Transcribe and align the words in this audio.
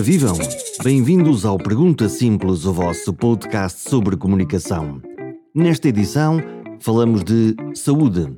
Ora 0.00 0.06
vivam! 0.06 0.38
Bem-vindos 0.82 1.44
ao 1.44 1.58
Pergunta 1.58 2.08
Simples, 2.08 2.64
o 2.64 2.72
vosso 2.72 3.12
podcast 3.12 3.90
sobre 3.90 4.16
comunicação. 4.16 5.02
Nesta 5.54 5.88
edição, 5.88 6.40
falamos 6.80 7.22
de 7.22 7.54
saúde. 7.74 8.34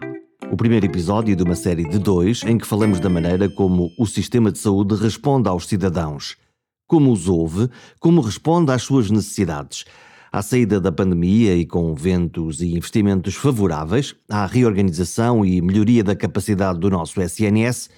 O 0.51 0.57
primeiro 0.57 0.87
episódio 0.87 1.37
de 1.37 1.43
uma 1.45 1.55
série 1.55 1.89
de 1.89 2.01
dois 2.01 2.43
em 2.43 2.59
que 2.59 2.67
falamos 2.67 2.99
da 2.99 3.09
maneira 3.09 3.49
como 3.49 3.93
o 3.97 4.07
sistema 4.07 4.51
de 4.51 4.59
saúde 4.59 4.97
responde 4.97 5.49
aos 5.49 5.69
cidadãos. 5.69 6.37
Como 6.89 7.13
os 7.13 7.29
ouve, 7.29 7.71
como 8.01 8.21
responde 8.21 8.73
às 8.73 8.83
suas 8.83 9.09
necessidades. 9.09 9.85
À 10.33 10.43
saída 10.43 10.81
da 10.81 10.91
pandemia 10.91 11.55
e 11.55 11.65
com 11.65 11.95
ventos 11.95 12.61
e 12.61 12.75
investimentos 12.75 13.37
favoráveis, 13.37 14.17
à 14.29 14.47
reorganização 14.47 15.45
e 15.45 15.63
melhoria 15.63 16.03
da 16.03 16.17
capacidade 16.17 16.81
do 16.81 16.91
nosso 16.91 17.23
SNS, 17.23 17.89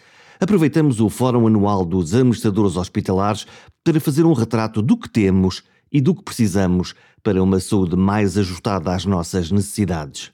aproveitamos 0.44 1.00
o 1.00 1.08
Fórum 1.08 1.46
Anual 1.46 1.84
dos 1.84 2.14
Administradores 2.14 2.76
Hospitalares 2.76 3.46
para 3.82 3.98
fazer 3.98 4.24
um 4.24 4.34
retrato 4.34 4.82
do 4.82 4.96
que 4.96 5.08
temos 5.08 5.62
e 5.90 6.00
do 6.00 6.14
que 6.14 6.22
precisamos 6.22 6.94
para 7.22 7.42
uma 7.42 7.58
saúde 7.58 7.96
mais 7.96 8.36
ajustada 8.36 8.94
às 8.94 9.06
nossas 9.06 9.50
necessidades. 9.50 10.30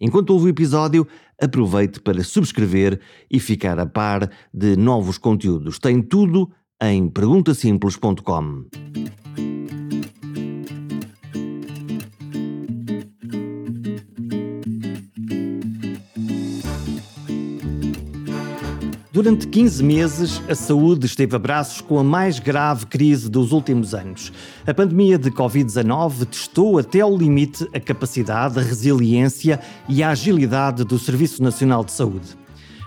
Enquanto 0.00 0.30
ouve 0.30 0.46
o 0.46 0.48
episódio, 0.48 1.06
aproveite 1.40 2.00
para 2.00 2.22
subscrever 2.22 3.00
e 3.28 3.40
ficar 3.40 3.80
a 3.80 3.86
par 3.86 4.30
de 4.54 4.76
novos 4.76 5.18
conteúdos. 5.18 5.78
Tem 5.80 6.00
tudo 6.00 6.48
em 6.80 7.08
perguntasimples.com. 7.08 8.64
Durante 19.18 19.48
15 19.48 19.82
meses, 19.82 20.40
a 20.48 20.54
saúde 20.54 21.06
esteve 21.06 21.34
a 21.34 21.40
braços 21.40 21.80
com 21.80 21.98
a 21.98 22.04
mais 22.04 22.38
grave 22.38 22.86
crise 22.86 23.28
dos 23.28 23.50
últimos 23.50 23.92
anos. 23.92 24.32
A 24.64 24.72
pandemia 24.72 25.18
de 25.18 25.28
Covid-19 25.28 26.24
testou 26.26 26.78
até 26.78 27.00
ao 27.00 27.18
limite 27.18 27.68
a 27.74 27.80
capacidade, 27.80 28.60
a 28.60 28.62
resiliência 28.62 29.58
e 29.88 30.04
a 30.04 30.10
agilidade 30.10 30.84
do 30.84 31.00
Serviço 31.00 31.42
Nacional 31.42 31.82
de 31.82 31.90
Saúde. 31.90 32.38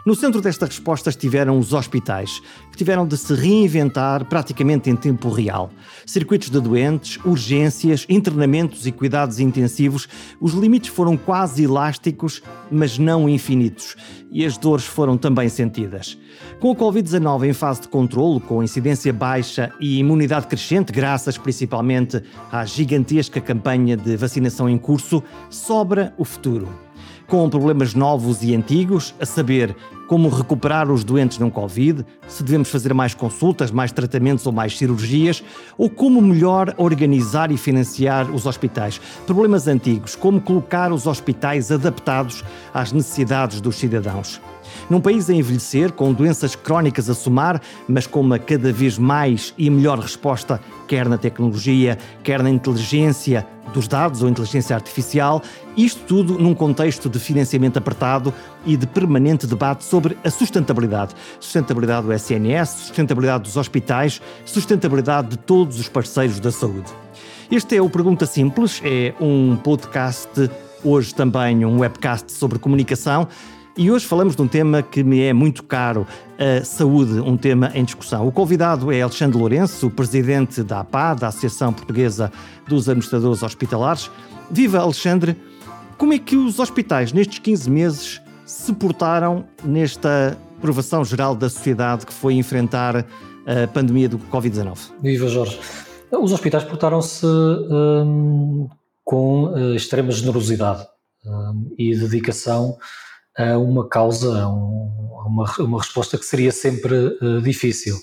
No 0.04 0.16
centro 0.16 0.42
desta 0.42 0.66
resposta 0.66 1.12
estiveram 1.12 1.60
os 1.60 1.74
hospitais, 1.74 2.42
que 2.72 2.78
tiveram 2.78 3.06
de 3.06 3.16
se 3.16 3.36
reinventar 3.36 4.26
praticamente 4.26 4.90
em 4.90 4.96
tempo 4.96 5.30
real. 5.30 5.70
Circuitos 6.08 6.50
de 6.50 6.60
doentes, 6.60 7.24
urgências, 7.24 8.08
internamentos 8.10 8.88
e 8.88 8.92
cuidados 8.92 9.40
intensivos, 9.40 10.10
os 10.40 10.54
limites 10.54 10.90
foram 10.90 11.16
quase 11.16 11.66
elásticos, 11.66 12.42
mas 12.72 12.98
não 12.98 13.30
infinitos, 13.30 13.96
e 14.32 14.44
as 14.44 14.58
dores 14.58 14.86
foram 14.86 15.18
também 15.18 15.48
sentidas. 15.50 16.18
Com 16.60 16.72
o 16.72 16.76
Covid-19 16.76 17.48
em 17.48 17.54
fase 17.54 17.82
de 17.82 17.88
controle, 17.88 18.40
com 18.40 18.64
incidência 18.64 19.14
baixa 19.14 19.72
e 19.80 20.00
imunidade 20.00 20.48
crescente, 20.48 20.92
graças 20.92 21.38
principalmente 21.38 22.24
à 22.52 22.66
gigantesca 22.66 23.40
campanha 23.40 23.96
de 23.96 24.18
vacinação 24.18 24.68
em 24.68 24.80
curso, 24.80 25.24
sobra 25.48 26.12
o 26.18 26.26
futuro 26.26 26.91
com 27.32 27.50
problemas 27.50 27.94
novos 27.94 28.44
e 28.44 28.54
antigos, 28.54 29.16
a 29.18 29.26
saber 29.26 29.74
como 30.06 30.28
recuperar 30.28 30.92
os 30.92 31.06
doentes 31.06 31.40
não 31.40 31.50
Covid, 31.50 32.06
se 32.28 32.44
devemos 32.44 32.70
fazer 32.70 32.94
mais 32.94 33.14
consultas, 33.14 33.72
mais 33.72 33.90
tratamentos 33.94 34.46
ou 34.46 34.52
mais 34.52 34.78
cirurgias, 34.78 35.42
ou 35.78 35.90
como 35.90 36.22
melhor 36.22 36.76
organizar 36.76 37.50
e 37.50 37.56
financiar 37.56 38.30
os 38.30 38.46
hospitais. 38.46 39.00
Problemas 39.26 39.66
antigos, 39.66 40.14
como 40.14 40.42
colocar 40.42 40.92
os 40.92 41.08
hospitais 41.08 41.72
adaptados 41.72 42.44
às 42.74 42.92
necessidades 42.92 43.62
dos 43.62 43.78
cidadãos. 43.78 44.42
Num 44.90 45.00
país 45.00 45.30
a 45.30 45.34
envelhecer, 45.34 45.92
com 45.92 46.14
doenças 46.14 46.56
crónicas 46.56 47.10
a 47.10 47.14
somar, 47.14 47.62
mas 47.88 48.08
com 48.08 48.22
uma 48.22 48.40
cada 48.40 48.72
vez 48.72 48.98
mais 48.98 49.54
e 49.58 49.70
melhor 49.70 50.00
resposta, 50.00 50.60
quer 50.88 51.08
na 51.08 51.18
tecnologia, 51.18 51.98
quer 52.24 52.42
na 52.44 52.50
inteligência 52.50 53.46
dos 53.74 53.88
dados 53.88 54.22
ou 54.22 54.30
inteligência 54.30 54.76
artificial, 54.76 55.42
isto 55.76 56.02
tudo 56.06 56.38
num 56.38 56.54
contexto 56.54 57.10
de 57.10 57.20
financiamento 57.20 57.78
apertado 57.78 58.34
e 58.66 58.76
de 58.76 58.86
permanente 58.86 59.48
debate 59.48 59.84
sobre 59.84 60.18
a 60.24 60.30
sustentabilidade. 60.30 61.14
Sustentabilidade 61.40 62.06
do 62.06 62.14
SNS, 62.14 62.70
sustentabilidade 62.70 63.44
dos 63.44 63.58
hospitais, 63.58 64.22
sustentabilidade 64.46 65.30
de 65.30 65.38
todos 65.38 65.80
os 65.80 65.88
parceiros 65.88 66.40
da 66.40 66.52
saúde. 66.52 66.92
Este 67.50 67.76
é 67.76 67.82
o 67.82 67.90
Pergunta 67.90 68.26
Simples, 68.26 68.82
é 68.84 69.14
um 69.20 69.56
podcast, 69.58 70.50
hoje 70.84 71.14
também 71.14 71.66
um 71.66 71.80
webcast 71.80 72.32
sobre 72.32 72.60
comunicação. 72.60 73.28
E 73.82 73.90
hoje 73.90 74.06
falamos 74.06 74.36
de 74.36 74.42
um 74.44 74.48
tema 74.48 74.84
que 74.84 75.04
me 75.04 75.22
é 75.22 75.34
muito 75.34 75.64
caro, 75.64 76.06
a 76.38 76.64
saúde, 76.64 77.20
um 77.20 77.36
tema 77.36 77.72
em 77.74 77.84
discussão. 77.84 78.28
O 78.28 78.32
convidado 78.32 78.92
é 78.92 79.02
Alexandre 79.02 79.40
Lourenço, 79.40 79.90
presidente 79.90 80.62
da 80.62 80.82
APA, 80.82 81.16
da 81.16 81.30
Associação 81.30 81.74
Portuguesa 81.74 82.32
dos 82.68 82.88
Administradores 82.88 83.42
Hospitalares. 83.42 84.12
Viva 84.52 84.78
Alexandre! 84.78 85.36
Como 85.98 86.14
é 86.14 86.20
que 86.20 86.36
os 86.36 86.60
hospitais, 86.60 87.12
nestes 87.12 87.40
15 87.40 87.72
meses, 87.72 88.22
se 88.46 88.72
portaram 88.72 89.46
nesta 89.64 90.38
provação 90.62 91.04
geral 91.04 91.34
da 91.34 91.50
sociedade 91.50 92.06
que 92.06 92.14
foi 92.14 92.36
enfrentar 92.36 92.98
a 92.98 93.68
pandemia 93.74 94.08
do 94.08 94.20
Covid-19? 94.20 94.78
Viva 95.02 95.28
Jorge! 95.28 95.60
Os 96.12 96.32
hospitais 96.32 96.66
portaram-se 96.66 97.26
hum, 97.26 98.70
com 99.04 99.46
uh, 99.46 99.74
extrema 99.74 100.12
generosidade 100.12 100.86
hum, 101.26 101.74
e 101.80 101.96
dedicação 101.96 102.78
a 103.38 103.58
uma 103.58 103.88
causa, 103.88 104.42
a, 104.42 104.50
um, 104.50 104.82
uma, 105.26 105.56
uma, 105.60 105.80
resposta 105.80 106.18
que 106.18 106.26
seria 106.26 106.52
sempre 106.52 106.94
uh, 107.22 107.42
difícil. 107.42 107.96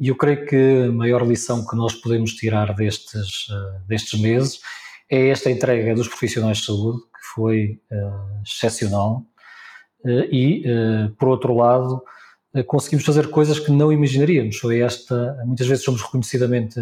E 0.00 0.08
eu 0.08 0.16
creio 0.16 0.44
que 0.46 0.86
a 0.88 0.92
maior 0.92 1.26
lição 1.26 1.66
que 1.66 1.74
nós 1.74 1.94
podemos 1.94 2.34
tirar 2.34 2.74
destes, 2.74 3.48
uh, 3.48 3.86
destes 3.86 4.20
meses 4.20 4.60
é 5.10 5.28
esta 5.28 5.50
entrega 5.50 5.94
dos 5.94 6.08
profissionais 6.08 6.58
de 6.58 6.66
saúde, 6.66 6.98
que 6.98 7.26
foi 7.34 7.80
uh, 7.90 8.42
excepcional, 8.44 9.24
e, 10.04 10.64
por 11.16 11.28
outro 11.28 11.54
lado, 11.54 12.02
conseguimos 12.66 13.04
fazer 13.04 13.28
coisas 13.28 13.60
que 13.60 13.70
não 13.70 13.92
imaginaríamos. 13.92 14.56
Foi 14.56 14.80
esta, 14.80 15.38
muitas 15.46 15.68
vezes 15.68 15.84
somos 15.84 16.02
reconhecidamente 16.02 16.74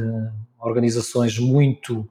organizações 0.58 1.38
muito, 1.38 2.08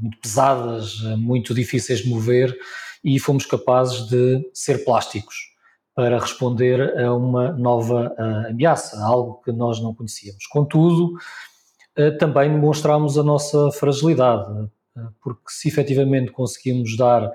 muito 0.00 0.18
pesadas, 0.22 0.98
muito 1.18 1.52
difíceis 1.52 1.98
de 1.98 2.08
mover, 2.08 2.56
e 3.04 3.18
fomos 3.18 3.46
capazes 3.46 4.08
de 4.08 4.48
ser 4.52 4.84
plásticos 4.84 5.36
para 5.94 6.20
responder 6.20 6.96
a 6.96 7.12
uma 7.12 7.50
nova 7.52 8.14
uh, 8.16 8.50
ameaça, 8.50 9.04
algo 9.04 9.42
que 9.42 9.50
nós 9.50 9.80
não 9.80 9.92
conhecíamos. 9.92 10.46
Contudo, 10.46 11.14
uh, 11.98 12.16
também 12.18 12.52
demonstramos 12.52 13.18
a 13.18 13.22
nossa 13.24 13.72
fragilidade, 13.72 14.48
uh, 14.52 15.12
porque 15.20 15.42
se 15.48 15.66
efetivamente 15.66 16.30
conseguimos 16.30 16.96
dar 16.96 17.28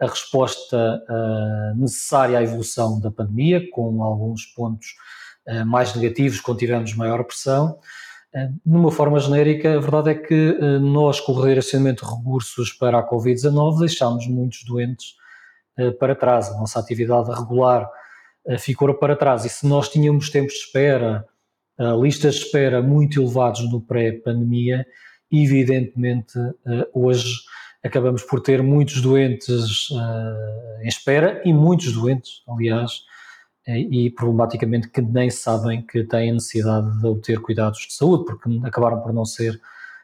a 0.00 0.06
resposta 0.06 1.02
necessária 1.74 2.38
à 2.38 2.42
evolução 2.42 3.00
da 3.00 3.10
pandemia, 3.10 3.66
com 3.70 4.02
alguns 4.02 4.44
pontos 4.44 4.88
mais 5.64 5.94
negativos, 5.94 6.38
quando 6.38 6.58
tivemos 6.58 6.94
maior 6.94 7.24
pressão, 7.24 7.78
numa 8.64 8.90
forma 8.90 9.18
genérica, 9.18 9.76
a 9.76 9.80
verdade 9.80 10.10
é 10.10 10.14
que 10.14 10.34
eh, 10.34 10.78
nós, 10.78 11.20
com 11.20 11.32
o 11.32 11.40
redirecionamento 11.40 12.04
de 12.04 12.12
recursos 12.12 12.72
para 12.72 12.98
a 12.98 13.08
Covid-19, 13.08 13.78
deixámos 13.78 14.26
muitos 14.26 14.62
doentes 14.64 15.14
eh, 15.78 15.90
para 15.92 16.14
trás. 16.14 16.48
A 16.48 16.58
nossa 16.58 16.78
atividade 16.78 17.30
regular 17.30 17.88
eh, 18.46 18.58
ficou 18.58 18.92
para 18.94 19.16
trás. 19.16 19.44
E 19.44 19.48
se 19.48 19.66
nós 19.66 19.88
tínhamos 19.88 20.30
tempos 20.30 20.52
de 20.54 20.60
espera, 20.60 21.24
listas 22.00 22.36
de 22.36 22.40
espera 22.40 22.80
muito 22.80 23.20
elevados 23.20 23.70
no 23.70 23.82
pré-pandemia, 23.82 24.86
evidentemente 25.30 26.32
hoje 26.94 27.34
acabamos 27.84 28.22
por 28.22 28.40
ter 28.40 28.62
muitos 28.62 29.02
doentes 29.02 29.90
em 30.82 30.88
espera 30.88 31.42
e 31.44 31.52
muitos 31.52 31.92
doentes, 31.92 32.42
aliás, 32.48 33.02
e 33.66 34.10
problematicamente 34.10 34.88
que 34.88 35.00
nem 35.02 35.28
sabem 35.28 35.84
que 35.84 36.04
têm 36.04 36.32
necessidade 36.32 37.00
de 37.00 37.06
obter 37.06 37.40
cuidados 37.40 37.80
de 37.80 37.94
saúde, 37.94 38.24
porque 38.24 38.48
acabaram 38.64 39.00
por 39.00 39.12
não 39.12 39.24
ser 39.24 39.60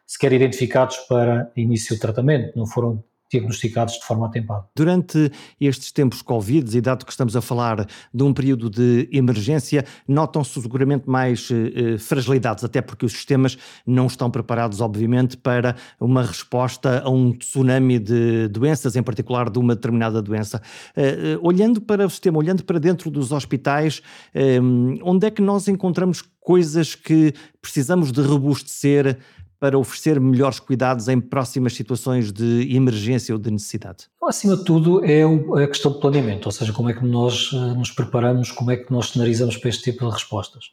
sequer 0.06 0.32
identificados 0.32 0.96
para 1.08 1.50
início 1.56 1.94
de 1.94 2.00
tratamento, 2.00 2.56
não 2.56 2.66
foram 2.66 3.02
diagnosticados 3.32 3.94
de 3.94 4.04
forma 4.04 4.26
atempada. 4.26 4.66
Durante 4.76 5.30
estes 5.60 5.90
tempos 5.90 6.22
Covid, 6.22 6.76
e 6.76 6.80
dado 6.80 7.04
que 7.04 7.10
estamos 7.10 7.34
a 7.34 7.40
falar 7.40 7.86
de 8.12 8.22
um 8.22 8.32
período 8.32 8.68
de 8.68 9.08
emergência, 9.10 9.84
notam-se 10.06 10.60
seguramente 10.60 11.08
mais 11.08 11.48
eh, 11.50 11.98
fragilidades, 11.98 12.62
até 12.62 12.82
porque 12.82 13.06
os 13.06 13.12
sistemas 13.12 13.56
não 13.86 14.06
estão 14.06 14.30
preparados, 14.30 14.80
obviamente, 14.80 15.36
para 15.36 15.76
uma 15.98 16.22
resposta 16.22 17.02
a 17.04 17.08
um 17.08 17.32
tsunami 17.32 17.98
de 17.98 18.48
doenças, 18.48 18.94
em 18.96 19.02
particular 19.02 19.48
de 19.48 19.58
uma 19.58 19.74
determinada 19.74 20.20
doença. 20.20 20.60
Eh, 20.94 21.32
eh 21.34 21.38
olhando 21.40 21.80
para 21.80 22.06
o 22.06 22.10
sistema, 22.10 22.38
olhando 22.38 22.64
para 22.64 22.78
dentro 22.78 23.10
dos 23.10 23.32
hospitais, 23.32 24.02
eh, 24.34 24.60
onde 25.02 25.26
é 25.26 25.30
que 25.30 25.42
nós 25.42 25.68
encontramos 25.68 26.22
coisas 26.40 26.94
que 26.94 27.32
precisamos 27.60 28.10
de 28.10 28.20
robustecer 28.20 29.18
para 29.62 29.78
oferecer 29.78 30.18
melhores 30.18 30.58
cuidados 30.58 31.06
em 31.06 31.20
próximas 31.20 31.74
situações 31.74 32.32
de 32.32 32.74
emergência 32.74 33.32
ou 33.32 33.38
de 33.38 33.48
necessidade? 33.48 34.08
Acima 34.20 34.56
de 34.56 34.64
tudo 34.64 35.04
é, 35.04 35.20
é 35.20 35.62
a 35.62 35.68
questão 35.68 35.92
de 35.92 36.00
planeamento, 36.00 36.46
ou 36.46 36.52
seja, 36.52 36.72
como 36.72 36.90
é 36.90 36.92
que 36.92 37.06
nós 37.06 37.52
eh, 37.54 37.56
nos 37.76 37.92
preparamos, 37.92 38.50
como 38.50 38.72
é 38.72 38.76
que 38.76 38.90
nós 38.90 39.10
cenarizamos 39.10 39.56
para 39.56 39.68
este 39.68 39.84
tipo 39.84 40.04
de 40.04 40.12
respostas. 40.14 40.64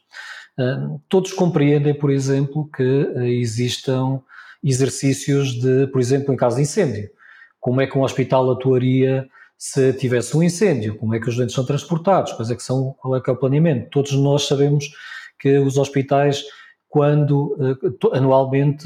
todos 1.08 1.32
compreendem, 1.32 1.94
por 1.94 2.10
exemplo, 2.10 2.68
que 2.74 2.82
existam 3.28 4.20
exercícios 4.60 5.52
de, 5.52 5.86
por 5.86 6.00
exemplo, 6.00 6.34
em 6.34 6.36
caso 6.36 6.56
de 6.56 6.62
incêndio. 6.62 7.08
Como 7.60 7.80
é 7.80 7.86
que 7.86 7.96
um 7.96 8.02
hospital 8.02 8.50
atuaria 8.50 9.28
se 9.56 9.92
tivesse 9.92 10.36
um 10.36 10.42
incêndio? 10.42 10.96
Como 10.96 11.14
é 11.14 11.20
que 11.20 11.28
os 11.28 11.36
doentes 11.36 11.54
são 11.54 11.64
transportados? 11.64 12.32
Quais 12.32 12.50
é 12.50 12.56
que 12.56 12.62
são, 12.64 12.92
qual 13.00 13.14
é 13.14 13.20
que 13.20 13.30
é 13.30 13.32
o 13.32 13.36
planeamento? 13.36 13.88
Todos 13.88 14.10
nós 14.14 14.48
sabemos 14.48 14.90
que 15.38 15.58
os 15.58 15.78
hospitais, 15.78 16.42
quando 16.90 17.56
anualmente 18.12 18.84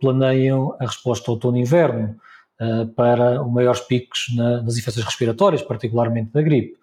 planeiam 0.00 0.74
a 0.80 0.86
resposta 0.86 1.30
outono-inverno, 1.30 2.16
uh, 2.58 2.86
para 2.94 3.44
maiores 3.44 3.80
picos 3.80 4.26
na, 4.34 4.62
nas 4.62 4.78
infecções 4.78 5.04
respiratórias, 5.04 5.60
particularmente 5.62 6.32
da 6.32 6.40
gripe. 6.40 6.74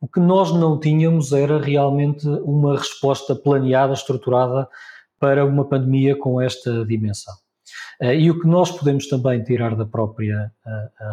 O 0.00 0.06
que 0.06 0.20
nós 0.20 0.52
não 0.52 0.78
tínhamos 0.78 1.32
era 1.32 1.60
realmente 1.60 2.26
uma 2.28 2.78
resposta 2.78 3.34
planeada, 3.34 3.94
estruturada 3.94 4.68
para 5.18 5.44
uma 5.44 5.64
pandemia 5.64 6.16
com 6.16 6.40
esta 6.40 6.84
dimensão. 6.84 7.34
E 7.98 8.30
o 8.30 8.38
que 8.38 8.46
nós 8.46 8.70
podemos 8.70 9.08
também 9.08 9.42
tirar 9.42 9.74
da 9.74 9.86
própria 9.86 10.52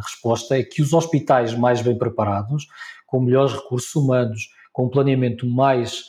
resposta 0.04 0.60
é 0.60 0.64
que 0.64 0.82
os 0.82 0.92
hospitais 0.92 1.58
mais 1.58 1.82
bem 1.82 1.98
preparados, 1.98 2.68
com 3.08 3.22
melhores 3.22 3.54
recursos 3.54 3.96
humanos, 3.96 4.50
com 4.74 4.88
um 4.88 4.90
planeamento 4.90 5.48
mais 5.48 6.04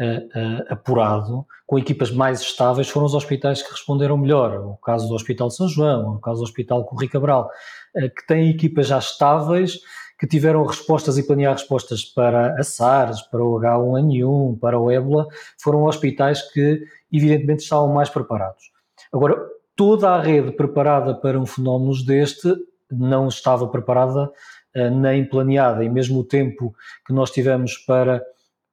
uh, 0.00 0.64
apurado, 0.72 1.46
com 1.66 1.78
equipas 1.78 2.10
mais 2.10 2.40
estáveis, 2.40 2.88
foram 2.88 3.06
os 3.06 3.14
hospitais 3.14 3.62
que 3.62 3.70
responderam 3.70 4.16
melhor. 4.16 4.58
O 4.60 4.76
caso 4.76 5.08
do 5.08 5.14
Hospital 5.14 5.50
São 5.50 5.68
João, 5.68 6.14
o 6.16 6.20
caso 6.20 6.38
do 6.38 6.44
Hospital 6.44 6.84
Corri 6.84 7.08
Cabral, 7.08 7.50
uh, 7.96 8.10
que 8.10 8.26
têm 8.26 8.50
equipas 8.50 8.86
já 8.86 8.98
estáveis, 8.98 9.80
que 10.18 10.26
tiveram 10.26 10.64
respostas 10.64 11.16
e 11.16 11.26
planear 11.26 11.52
respostas 11.52 12.04
para 12.04 12.58
a 12.58 12.62
SARS, 12.62 13.22
para 13.22 13.42
o 13.42 13.60
H1N1, 13.60 14.58
para 14.58 14.78
o 14.78 14.90
ébola, 14.90 15.28
foram 15.60 15.84
hospitais 15.84 16.42
que, 16.52 16.82
evidentemente, 17.12 17.62
estavam 17.62 17.92
mais 17.92 18.08
preparados. 18.08 18.64
Agora, 19.12 19.36
toda 19.76 20.10
a 20.10 20.20
rede 20.20 20.50
preparada 20.52 21.14
para 21.14 21.38
um 21.38 21.46
fenómeno 21.46 21.92
deste 22.04 22.52
não 22.90 23.28
estava 23.28 23.68
preparada 23.68 24.30
uh, 24.74 24.90
nem 24.90 25.24
planeada, 25.24 25.84
e 25.84 25.88
mesmo 25.88 26.20
o 26.20 26.24
tempo 26.24 26.74
que 27.06 27.12
nós 27.12 27.30
tivemos 27.30 27.76
para 27.76 28.22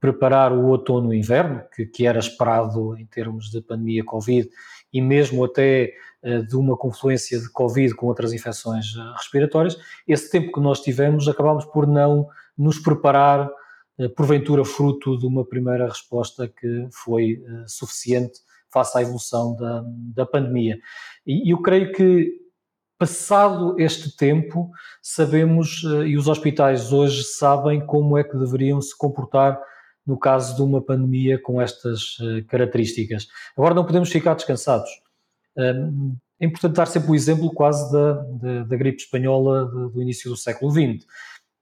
preparar 0.05 0.53
o 0.53 0.67
outono 0.67 1.11
e 1.11 1.17
inverno, 1.17 1.63
que, 1.75 1.83
que 1.83 2.05
era 2.05 2.19
esperado 2.19 2.95
em 2.95 3.07
termos 3.07 3.49
de 3.49 3.59
pandemia 3.59 4.03
Covid 4.03 4.47
e 4.93 5.01
mesmo 5.01 5.43
até 5.43 5.93
uh, 6.23 6.45
de 6.45 6.55
uma 6.55 6.77
confluência 6.77 7.39
de 7.39 7.49
Covid 7.49 7.95
com 7.95 8.05
outras 8.05 8.31
infecções 8.31 8.95
uh, 8.95 9.13
respiratórias, 9.13 9.75
esse 10.07 10.29
tempo 10.29 10.51
que 10.51 10.59
nós 10.59 10.79
tivemos 10.81 11.27
acabámos 11.27 11.65
por 11.65 11.87
não 11.87 12.27
nos 12.55 12.77
preparar, 12.77 13.49
uh, 13.97 14.09
porventura 14.15 14.63
fruto 14.63 15.17
de 15.17 15.25
uma 15.25 15.43
primeira 15.43 15.87
resposta 15.87 16.47
que 16.47 16.87
foi 16.91 17.43
suficiente 17.65 18.39
face 18.71 18.95
à 18.99 19.01
evolução 19.01 19.55
da, 19.55 19.83
da 20.13 20.25
pandemia. 20.27 20.77
E 21.25 21.51
eu 21.51 21.59
creio 21.63 21.91
que 21.93 22.31
passado 22.99 23.75
este 23.79 24.15
tempo, 24.15 24.69
sabemos, 25.01 25.81
e 26.05 26.15
os 26.15 26.27
hospitais 26.27 26.93
hoje 26.93 27.23
sabem 27.23 27.83
como 27.85 28.17
é 28.17 28.23
que 28.23 28.37
deveriam 28.37 28.79
se 28.81 28.95
comportar 28.95 29.59
no 30.05 30.17
caso 30.17 30.55
de 30.55 30.61
uma 30.61 30.81
pandemia 30.81 31.39
com 31.41 31.61
estas 31.61 32.19
uh, 32.19 32.45
características. 32.47 33.27
Agora 33.57 33.73
não 33.73 33.85
podemos 33.85 34.09
ficar 34.09 34.35
descansados. 34.35 34.89
Um, 35.57 36.15
é 36.39 36.45
importante 36.45 36.75
dar 36.75 36.85
sempre 36.85 37.11
o 37.11 37.15
exemplo 37.15 37.51
quase 37.53 37.91
da, 37.91 38.13
da, 38.13 38.63
da 38.65 38.75
gripe 38.75 39.01
espanhola 39.01 39.65
do 39.65 40.01
início 40.01 40.29
do 40.29 40.37
século 40.37 40.71
XX, 40.71 41.05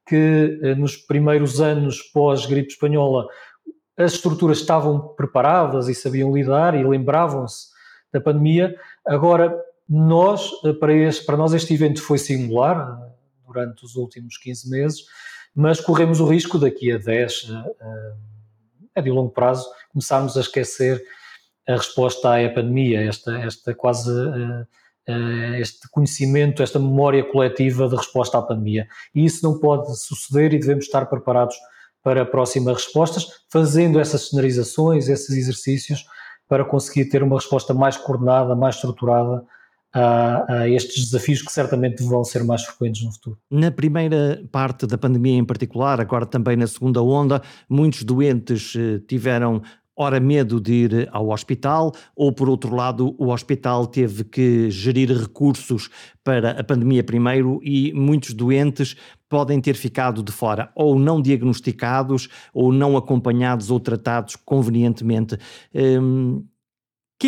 que 0.06 0.60
uh, 0.62 0.76
nos 0.76 0.96
primeiros 0.96 1.60
anos 1.60 2.02
pós-gripe 2.02 2.72
espanhola 2.72 3.26
as 3.96 4.14
estruturas 4.14 4.58
estavam 4.58 5.14
preparadas 5.14 5.88
e 5.88 5.94
sabiam 5.94 6.34
lidar 6.34 6.74
e 6.74 6.84
lembravam-se 6.84 7.68
da 8.12 8.20
pandemia. 8.20 8.74
Agora, 9.06 9.56
nós, 9.88 10.50
uh, 10.64 10.74
para, 10.74 10.92
este, 10.92 11.24
para 11.24 11.36
nós 11.36 11.54
este 11.54 11.72
evento 11.72 12.02
foi 12.02 12.18
singular 12.18 13.00
durante 13.46 13.84
os 13.84 13.94
últimos 13.94 14.36
15 14.36 14.68
meses, 14.68 15.04
mas 15.54 15.80
corremos 15.80 16.18
o 16.20 16.26
risco 16.26 16.58
daqui 16.58 16.90
a 16.90 16.98
10 16.98 17.48
médio 18.96 19.12
e 19.12 19.14
longo 19.14 19.30
prazo, 19.30 19.68
começarmos 19.92 20.36
a 20.36 20.40
esquecer 20.40 21.02
a 21.68 21.72
resposta 21.76 22.36
à 22.36 22.48
pandemia, 22.48 23.08
esta, 23.08 23.38
esta 23.38 23.74
quase 23.74 24.10
uh, 24.10 24.66
uh, 25.08 25.54
este 25.56 25.88
conhecimento, 25.90 26.62
esta 26.62 26.78
memória 26.78 27.24
coletiva 27.24 27.88
de 27.88 27.96
resposta 27.96 28.38
à 28.38 28.42
pandemia. 28.42 28.86
E 29.14 29.24
isso 29.24 29.44
não 29.44 29.58
pode 29.58 29.98
suceder 29.98 30.52
e 30.52 30.58
devemos 30.58 30.84
estar 30.84 31.06
preparados 31.06 31.56
para 32.02 32.26
próximas 32.26 32.84
respostas, 32.84 33.26
fazendo 33.50 33.98
essas 33.98 34.28
cenarizações, 34.28 35.08
esses 35.08 35.30
exercícios, 35.36 36.04
para 36.46 36.64
conseguir 36.64 37.06
ter 37.06 37.22
uma 37.22 37.36
resposta 37.36 37.72
mais 37.72 37.96
coordenada, 37.96 38.54
mais 38.54 38.74
estruturada 38.74 39.42
a, 39.94 40.44
a, 40.52 40.68
estes 40.68 41.04
desafios 41.04 41.40
que 41.40 41.52
certamente 41.52 42.02
vão 42.02 42.24
ser 42.24 42.42
mais 42.42 42.64
frequentes 42.64 43.04
no 43.04 43.12
futuro. 43.12 43.38
Na 43.50 43.70
primeira 43.70 44.42
parte 44.50 44.86
da 44.86 44.98
pandemia 44.98 45.38
em 45.38 45.44
particular, 45.44 46.00
agora 46.00 46.26
também 46.26 46.56
na 46.56 46.66
segunda 46.66 47.00
onda, 47.00 47.40
muitos 47.68 48.02
doentes 48.02 48.74
eh, 48.76 49.00
tiveram 49.06 49.62
ora 49.96 50.18
medo 50.18 50.60
de 50.60 50.72
ir 50.72 51.08
ao 51.12 51.30
hospital, 51.30 51.92
ou 52.16 52.32
por 52.32 52.48
outro 52.48 52.74
lado, 52.74 53.14
o 53.18 53.28
hospital 53.28 53.86
teve 53.86 54.24
que 54.24 54.70
gerir 54.70 55.10
recursos 55.10 55.88
para 56.22 56.50
a 56.52 56.64
pandemia 56.64 57.04
primeiro 57.04 57.60
e 57.62 57.92
muitos 57.92 58.34
doentes 58.34 58.96
podem 59.28 59.60
ter 59.60 59.74
ficado 59.74 60.22
de 60.22 60.32
fora, 60.32 60.70
ou 60.74 60.98
não 60.98 61.20
diagnosticados, 61.20 62.28
ou 62.52 62.72
não 62.72 62.96
acompanhados 62.96 63.70
ou 63.70 63.78
tratados 63.78 64.36
convenientemente. 64.36 65.38
Hum, 65.74 66.44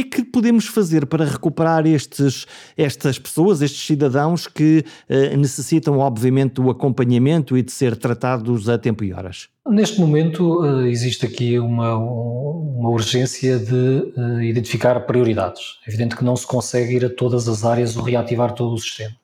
que 0.05 0.19
é 0.19 0.23
que 0.23 0.25
podemos 0.25 0.67
fazer 0.67 1.07
para 1.07 1.25
recuperar 1.25 1.87
estes, 1.87 2.47
estas 2.77 3.19
pessoas, 3.19 3.63
estes 3.63 3.87
cidadãos 3.87 4.47
que 4.47 4.85
uh, 5.09 5.37
necessitam, 5.37 5.99
obviamente, 5.99 6.55
do 6.55 6.69
acompanhamento 6.71 7.57
e 7.57 7.63
de 7.63 7.73
ser 7.73 7.97
tratados 7.97 8.69
a 8.69 8.77
tempo 8.77 9.05
e 9.05 9.13
horas? 9.13 9.49
Neste 9.67 9.99
momento, 9.99 10.61
uh, 10.61 10.87
existe 10.87 11.25
aqui 11.25 11.59
uma, 11.59 11.97
uma 11.97 12.91
urgência 12.91 13.59
de 13.59 14.13
uh, 14.17 14.43
identificar 14.43 15.01
prioridades. 15.01 15.79
É 15.87 15.91
evidente 15.91 16.17
que 16.17 16.25
não 16.25 16.37
se 16.37 16.47
consegue 16.47 16.97
ir 16.97 17.05
a 17.05 17.11
todas 17.11 17.49
as 17.49 17.65
áreas 17.65 17.97
ou 17.97 18.03
reativar 18.03 18.53
todo 18.53 18.75
o 18.75 18.79
sistema. 18.79 19.17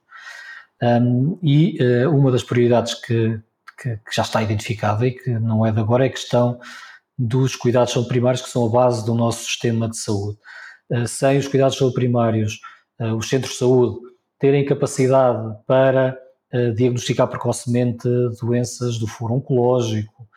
Um, 0.82 1.38
e 1.42 1.78
uma 2.08 2.32
das 2.32 2.42
prioridades 2.42 2.94
que, 2.94 3.38
que, 3.80 3.90
que 3.90 4.16
já 4.16 4.22
está 4.22 4.42
identificada 4.42 5.06
e 5.06 5.12
que 5.12 5.30
não 5.30 5.64
é 5.64 5.70
de 5.70 5.78
agora 5.78 6.04
é 6.04 6.08
a 6.08 6.12
questão 6.12 6.58
dos 7.16 7.54
cuidados 7.54 7.94
primários, 8.08 8.42
que 8.42 8.48
são 8.48 8.66
a 8.66 8.68
base 8.68 9.06
do 9.06 9.14
nosso 9.14 9.44
sistema 9.44 9.88
de 9.88 9.96
saúde. 9.96 10.38
Eh, 10.92 11.06
sem 11.06 11.38
os 11.38 11.48
cuidados 11.48 11.74
de 11.74 11.78
saúde 11.78 11.94
primários, 11.94 12.60
eh, 12.98 13.12
os 13.12 13.28
centros 13.28 13.52
de 13.52 13.58
saúde 13.58 13.98
terem 14.38 14.64
capacidade 14.64 15.56
para 15.66 16.18
eh, 16.52 16.70
diagnosticar 16.72 17.26
precocemente 17.28 18.06
doenças 18.40 18.98
do 18.98 19.06
foro 19.06 19.34
oncológico, 19.34 20.28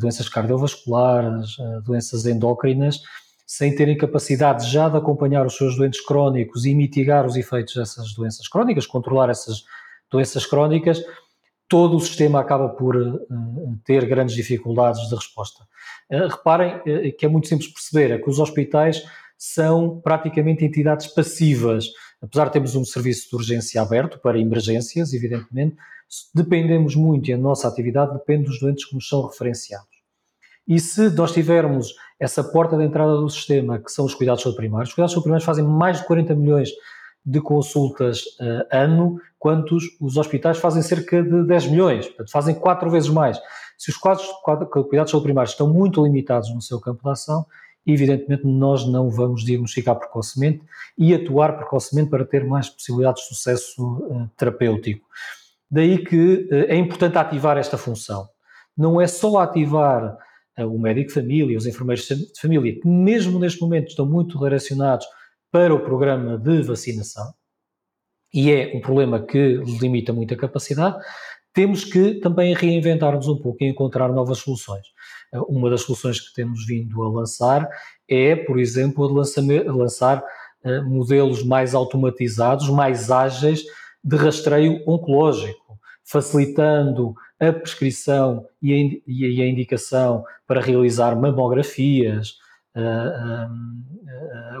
doenças 0.00 0.30
cardiovasculares, 0.30 1.56
doenças 1.84 2.24
endócrinas, 2.24 3.02
sem 3.46 3.74
terem 3.74 3.98
capacidade 3.98 4.66
já 4.70 4.88
de 4.88 4.96
acompanhar 4.96 5.44
os 5.44 5.58
seus 5.58 5.76
doentes 5.76 6.00
crónicos 6.00 6.64
e 6.64 6.74
mitigar 6.74 7.26
os 7.26 7.36
efeitos 7.36 7.74
dessas 7.74 8.14
doenças 8.14 8.48
crónicas, 8.48 8.86
controlar 8.86 9.28
essas 9.28 9.64
doenças 10.10 10.46
crónicas, 10.46 11.04
todo 11.68 11.96
o 11.96 12.00
sistema 12.00 12.40
acaba 12.40 12.70
por 12.70 12.96
ter 13.84 14.06
grandes 14.06 14.34
dificuldades 14.34 15.06
de 15.06 15.14
resposta. 15.14 15.66
reparem 16.10 16.80
que 17.18 17.26
é 17.26 17.28
muito 17.28 17.48
simples 17.48 17.70
perceber, 17.70 18.14
é 18.14 18.18
que 18.18 18.30
os 18.30 18.38
hospitais 18.38 19.04
são 19.36 20.00
praticamente 20.00 20.64
entidades 20.64 21.06
passivas. 21.06 21.86
Apesar 22.22 22.46
de 22.46 22.52
termos 22.52 22.74
um 22.74 22.84
serviço 22.84 23.28
de 23.28 23.36
urgência 23.36 23.82
aberto 23.82 24.18
para 24.18 24.38
emergências, 24.38 25.12
evidentemente, 25.12 25.76
dependemos 26.34 26.94
muito 26.94 27.30
e 27.30 27.32
a 27.32 27.38
nossa 27.38 27.68
atividade 27.68 28.12
depende 28.12 28.44
dos 28.44 28.60
doentes 28.60 28.84
que 28.84 28.94
nos 28.94 29.08
são 29.08 29.26
referenciados. 29.26 29.94
E 30.66 30.80
se 30.80 31.10
nós 31.10 31.32
tivermos 31.32 31.94
essa 32.18 32.42
porta 32.42 32.76
de 32.76 32.84
entrada 32.84 33.16
do 33.16 33.28
sistema, 33.28 33.78
que 33.78 33.90
são 33.90 34.04
os 34.04 34.14
cuidados 34.14 34.42
primários, 34.54 34.88
os 34.88 34.94
cuidados 34.94 35.14
primários 35.14 35.44
fazem 35.44 35.64
mais 35.64 35.98
de 35.98 36.06
40 36.06 36.34
milhões 36.34 36.70
de 37.24 37.40
consultas 37.40 38.20
uh, 38.40 38.66
ano, 38.70 39.20
quantos 39.38 39.84
os 40.00 40.16
hospitais 40.16 40.58
fazem 40.58 40.82
cerca 40.82 41.22
de 41.22 41.46
10 41.46 41.66
milhões, 41.68 42.06
portanto 42.06 42.30
fazem 42.30 42.54
quatro 42.54 42.90
vezes 42.90 43.08
mais. 43.08 43.38
Se 43.78 43.90
os 43.90 43.96
quadros, 43.96 44.26
cuidados 44.88 45.12
de 45.12 45.20
primários 45.22 45.52
estão 45.52 45.72
muito 45.72 46.02
limitados 46.02 46.54
no 46.54 46.60
seu 46.60 46.80
campo 46.80 47.02
de 47.02 47.10
ação, 47.10 47.46
evidentemente 47.86 48.46
nós 48.46 48.86
não 48.86 49.10
vamos 49.10 49.44
diagnosticar 49.44 49.96
precocemente 49.96 50.62
e 50.96 51.14
atuar 51.14 51.56
precocemente 51.56 52.10
para 52.10 52.24
ter 52.24 52.44
mais 52.44 52.68
possibilidades 52.68 53.22
de 53.22 53.28
sucesso 53.28 53.82
uh, 53.82 54.30
terapêutico. 54.36 55.06
Daí 55.70 56.04
que 56.04 56.48
uh, 56.50 56.54
é 56.68 56.76
importante 56.76 57.18
ativar 57.18 57.56
esta 57.56 57.76
função. 57.76 58.28
Não 58.76 59.00
é 59.00 59.06
só 59.06 59.38
ativar 59.38 60.16
uh, 60.58 60.66
o 60.66 60.78
médico 60.78 61.08
de 61.08 61.14
família, 61.14 61.58
os 61.58 61.66
enfermeiros 61.66 62.06
de 62.06 62.40
família, 62.40 62.80
que 62.80 62.88
mesmo 62.88 63.38
neste 63.38 63.60
momento 63.60 63.88
estão 63.88 64.06
muito 64.06 64.38
direcionados 64.38 65.06
para 65.50 65.74
o 65.74 65.80
programa 65.80 66.38
de 66.38 66.62
vacinação, 66.62 67.32
e 68.32 68.50
é 68.50 68.72
um 68.74 68.80
problema 68.80 69.24
que 69.24 69.58
limita 69.80 70.12
muito 70.12 70.34
a 70.34 70.36
capacidade, 70.36 70.96
temos 71.52 71.84
que 71.84 72.14
também 72.14 72.52
reinventar-nos 72.52 73.28
um 73.28 73.38
pouco 73.38 73.62
e 73.62 73.68
encontrar 73.68 74.08
novas 74.12 74.38
soluções. 74.38 74.84
Uma 75.48 75.70
das 75.70 75.82
soluções 75.82 76.20
que 76.20 76.34
temos 76.34 76.66
vindo 76.66 77.02
a 77.02 77.08
lançar 77.08 77.68
é, 78.08 78.36
por 78.36 78.58
exemplo, 78.58 79.06
lançar 79.06 80.22
modelos 80.86 81.42
mais 81.42 81.74
automatizados, 81.74 82.68
mais 82.70 83.10
ágeis 83.10 83.64
de 84.02 84.16
rastreio 84.16 84.82
oncológico, 84.86 85.78
facilitando 86.04 87.14
a 87.40 87.52
prescrição 87.52 88.46
e 88.62 89.42
a, 89.42 89.46
indicação 89.46 90.24
para 90.46 90.60
realizar 90.60 91.16
mamografias 91.16 92.34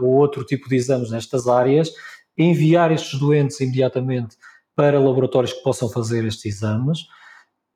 ou 0.00 0.08
outro 0.08 0.44
tipo 0.44 0.68
de 0.68 0.76
exames 0.76 1.10
nestas 1.10 1.46
áreas, 1.46 1.90
enviar 2.36 2.90
estes 2.92 3.18
doentes 3.18 3.60
imediatamente 3.60 4.36
para 4.74 4.98
laboratórios 4.98 5.52
que 5.52 5.62
possam 5.62 5.88
fazer 5.88 6.24
estes 6.24 6.56
exames, 6.56 7.06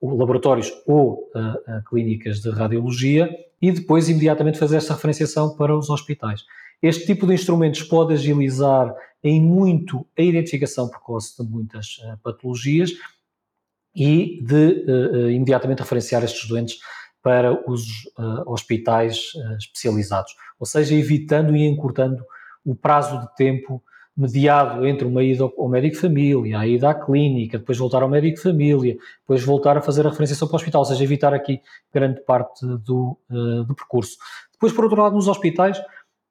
laboratórios 0.01 0.71
ou 0.85 1.29
uh, 1.35 1.77
uh, 1.77 1.83
clínicas 1.89 2.39
de 2.39 2.49
radiologia, 2.49 3.29
e 3.61 3.71
depois 3.71 4.07
imediatamente 4.07 4.57
fazer 4.57 4.77
esta 4.77 4.93
referenciação 4.93 5.55
para 5.55 5.77
os 5.77 5.89
hospitais. 5.89 6.45
Este 6.81 7.05
tipo 7.05 7.27
de 7.27 7.33
instrumentos 7.33 7.83
pode 7.83 8.13
agilizar 8.13 8.93
em 9.21 9.41
muito 9.41 10.07
a 10.17 10.21
identificação 10.21 10.87
precoce 10.87 11.43
de 11.43 11.49
muitas 11.49 11.97
uh, 11.97 12.17
patologias 12.23 12.91
e 13.93 14.41
de 14.43 14.85
imediatamente 15.33 15.79
referenciar 15.79 16.23
estes 16.23 16.47
doentes 16.47 16.77
para 17.23 17.51
os 17.69 17.83
hospitais 18.45 19.33
especializados, 19.57 20.31
ou 20.59 20.65
seja, 20.65 20.93
evitando 20.93 21.55
e 21.55 21.65
encurtando 21.65 22.23
o 22.63 22.75
prazo 22.75 23.19
de 23.19 23.35
tempo 23.35 23.83
mediado 24.19 24.85
entre 24.85 25.07
uma 25.07 25.23
ida 25.23 25.45
ao 25.45 25.69
médico 25.69 25.95
de 25.95 26.01
família, 26.01 26.59
a 26.59 26.67
ida 26.67 26.89
à 26.89 26.93
clínica, 26.93 27.57
depois 27.57 27.77
voltar 27.77 28.03
ao 28.03 28.09
médico 28.09 28.35
de 28.35 28.43
família, 28.43 28.97
depois 29.21 29.41
voltar 29.41 29.77
a 29.77 29.81
fazer 29.81 30.05
a 30.05 30.09
referenciação 30.09 30.45
para 30.45 30.55
o 30.55 30.57
hospital, 30.57 30.81
ou 30.81 30.85
seja, 30.85 31.01
evitar 31.01 31.33
aqui 31.33 31.61
grande 31.93 32.19
parte 32.25 32.65
do, 32.65 33.17
uh, 33.29 33.63
do 33.63 33.73
percurso. 33.73 34.17
Depois, 34.51 34.73
por 34.73 34.83
outro 34.83 35.01
lado, 35.01 35.15
nos 35.15 35.29
hospitais 35.29 35.81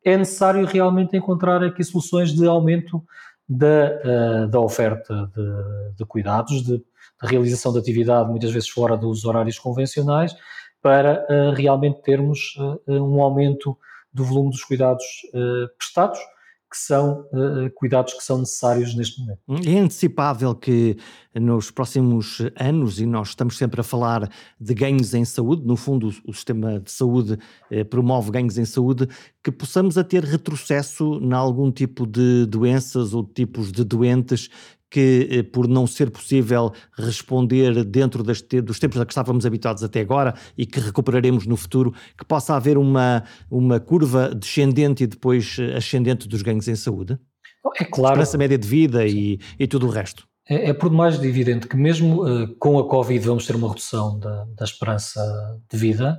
é 0.04 0.18
necessário 0.18 0.66
realmente 0.66 1.16
encontrar 1.16 1.64
aqui 1.64 1.83
soluções 1.83 2.30
de 2.35 2.47
aumento 2.47 3.02
da, 3.49 4.45
uh, 4.45 4.49
da 4.49 4.61
oferta 4.61 5.30
de, 5.35 5.97
de 5.97 6.04
cuidados, 6.04 6.62
de, 6.62 6.76
de, 6.76 6.85
realização 7.23 7.73
de 7.73 7.78
atividade, 7.78 8.28
muitas 8.28 8.50
vezes 8.50 8.68
fora 8.68 8.99
dos 8.99 9.25
horários 9.25 9.59
convencionais, 9.59 10.37
para 10.83 11.25
uh, 11.25 11.54
realmente 11.54 12.02
termos 12.02 12.54
um 12.87 13.23
aumento 13.23 13.78
do 14.12 14.25
volume 14.25 14.50
dos 14.50 14.64
cuidados 14.64 15.04
prestados, 15.78 16.18
que 16.70 16.76
são 16.76 17.22
uh, 17.32 17.70
cuidados 17.75 18.12
que 18.14 18.22
são 18.22 18.38
necessários 18.38 18.94
neste 18.94 19.20
momento. 19.20 19.40
É 19.66 19.78
antecipável 19.78 20.54
que 20.54 20.96
nos 21.34 21.70
próximos 21.70 22.38
anos, 22.56 23.00
e 23.00 23.06
nós 23.06 23.28
estamos 23.28 23.56
sempre 23.56 23.80
a 23.80 23.84
falar 23.84 24.30
de 24.60 24.75
ganhos 24.75 25.14
em 25.14 25.25
saúde, 25.25 25.64
no 25.64 25.76
fundo 25.76 26.12
o 26.26 26.32
sistema 26.34 26.80
de 26.80 26.90
saúde 26.90 27.38
eh, 27.70 27.84
promove 27.84 28.30
ganhos 28.30 28.58
em 28.58 28.64
saúde, 28.64 29.08
que 29.42 29.50
possamos 29.50 29.96
a 29.96 30.04
ter 30.04 30.25
retrocesso 30.25 31.18
em 31.22 31.32
algum 31.32 31.70
tipo 31.70 32.06
de 32.06 32.44
doenças 32.46 33.14
ou 33.14 33.25
tipos 33.25 33.72
de 33.72 33.84
doentes 33.84 34.50
que, 34.90 35.28
eh, 35.30 35.42
por 35.42 35.68
não 35.68 35.87
ser 35.87 36.11
possível 36.11 36.73
responder 36.97 37.85
dentro 37.85 38.23
das, 38.23 38.42
dos 38.42 38.78
tempos 38.78 39.00
a 39.00 39.07
que 39.07 39.12
estávamos 39.12 39.45
habituados 39.45 39.83
até 39.83 40.00
agora 40.00 40.35
e 40.57 40.64
que 40.64 40.80
recuperaremos 40.80 41.47
no 41.47 41.57
futuro, 41.57 41.92
que 42.16 42.25
possa 42.25 42.54
haver 42.54 42.78
uma, 42.78 43.25
uma 43.50 43.78
curva 43.78 44.35
descendente 44.35 45.04
e 45.04 45.07
depois 45.07 45.57
eh, 45.59 45.76
ascendente 45.76 46.28
dos 46.28 46.42
ganhos 46.42 46.68
em 46.68 46.75
saúde? 46.75 47.18
É 47.78 47.85
claro. 47.85 48.14
Esperança 48.14 48.38
média 48.38 48.59
de 48.59 48.66
vida 48.66 49.07
e, 49.07 49.38
e 49.59 49.66
tudo 49.66 49.87
o 49.87 49.90
resto. 49.90 50.26
É, 50.49 50.71
é 50.71 50.73
por 50.73 50.88
demais 50.88 51.23
evidente 51.23 51.66
que 51.66 51.76
mesmo 51.76 52.25
uh, 52.25 52.49
com 52.59 52.78
a 52.78 52.88
Covid 52.88 53.26
vamos 53.26 53.47
ter 53.47 53.54
uma 53.54 53.68
redução 53.68 54.18
da, 54.18 54.47
da 54.57 54.64
esperança 54.64 55.21
de 55.71 55.76
vida 55.76 56.18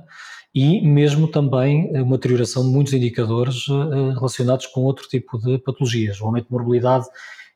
e 0.54 0.80
mesmo 0.86 1.28
também 1.28 1.90
uma 2.00 2.16
deterioração 2.16 2.64
de 2.64 2.70
muitos 2.70 2.92
indicadores 2.92 3.66
uh, 3.68 4.12
relacionados 4.14 4.66
com 4.66 4.82
outro 4.82 5.08
tipo 5.08 5.38
de 5.38 5.58
patologias. 5.58 6.20
O 6.20 6.26
aumento 6.26 6.46
de 6.46 6.52
morbilidade 6.52 7.06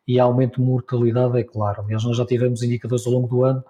e 0.07 0.19
aumento 0.19 0.61
de 0.61 0.67
mortalidade, 0.67 1.39
é 1.39 1.45
claro. 1.45 1.83
Aliás, 1.83 2.05
nós 2.05 2.17
já 2.17 2.27
tivemos 2.27 2.63
indicadores 2.63 3.07
ao 3.07 3.13
longo 3.13 3.29
do 3.29 3.45
ano 3.45 3.65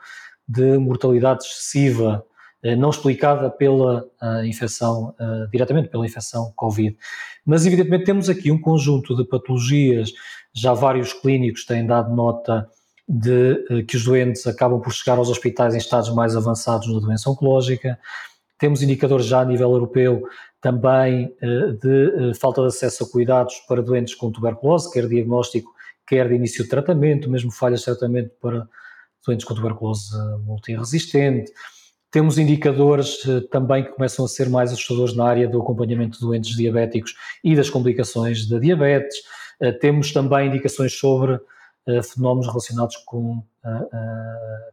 de 0.46 0.76
mortalidade 0.78 1.44
excessiva, 1.44 2.24
eh, 2.62 2.76
não 2.76 2.90
explicada 2.90 3.50
pela 3.50 4.04
uh, 4.22 4.44
infecção, 4.44 5.14
uh, 5.20 5.48
diretamente 5.50 5.88
pela 5.88 6.06
infecção 6.06 6.52
Covid. 6.56 6.96
Mas, 7.44 7.66
evidentemente, 7.66 8.04
temos 8.04 8.28
aqui 8.28 8.50
um 8.50 8.60
conjunto 8.60 9.14
de 9.16 9.24
patologias, 9.24 10.12
já 10.54 10.72
vários 10.72 11.12
clínicos 11.12 11.64
têm 11.64 11.86
dado 11.86 12.14
nota 12.14 12.68
de 13.06 13.84
que 13.86 13.96
os 13.96 14.04
doentes 14.04 14.46
acabam 14.46 14.80
por 14.80 14.92
chegar 14.92 15.18
aos 15.18 15.28
hospitais 15.28 15.74
em 15.74 15.78
estados 15.78 16.08
mais 16.14 16.34
avançados 16.34 16.90
na 16.90 17.00
doença 17.00 17.28
oncológica. 17.28 17.98
Temos 18.58 18.80
indicadores 18.80 19.26
já 19.26 19.40
a 19.40 19.44
nível 19.44 19.70
europeu 19.72 20.22
também 20.58 21.30
de 21.82 22.32
falta 22.40 22.62
de 22.62 22.68
acesso 22.68 23.04
a 23.04 23.10
cuidados 23.10 23.56
para 23.68 23.82
doentes 23.82 24.14
com 24.14 24.32
tuberculose, 24.32 24.90
quer 24.90 25.06
diagnóstico, 25.06 25.73
quer 26.06 26.28
de 26.28 26.34
início 26.34 26.64
de 26.64 26.70
tratamento, 26.70 27.30
mesmo 27.30 27.50
falhas 27.50 27.80
de 27.80 27.86
tratamento 27.86 28.30
para 28.40 28.68
doentes 29.24 29.44
com 29.44 29.54
tuberculose 29.54 30.10
multiresistente. 30.44 31.52
Temos 32.14 32.38
indicadores 32.38 33.26
eh, 33.26 33.40
também 33.50 33.82
que 33.82 33.90
começam 33.90 34.24
a 34.24 34.28
ser 34.28 34.48
mais 34.48 34.72
assustadores 34.72 35.16
na 35.16 35.24
área 35.26 35.48
do 35.48 35.60
acompanhamento 35.60 36.16
de 36.16 36.24
doentes 36.24 36.56
diabéticos 36.56 37.16
e 37.42 37.56
das 37.56 37.68
complicações 37.68 38.48
da 38.48 38.60
diabetes. 38.60 39.16
Eh, 39.60 39.72
temos 39.72 40.12
também 40.12 40.46
indicações 40.46 40.96
sobre 40.96 41.40
eh, 41.88 42.02
fenómenos 42.04 42.46
relacionados 42.46 42.96
com, 42.98 43.42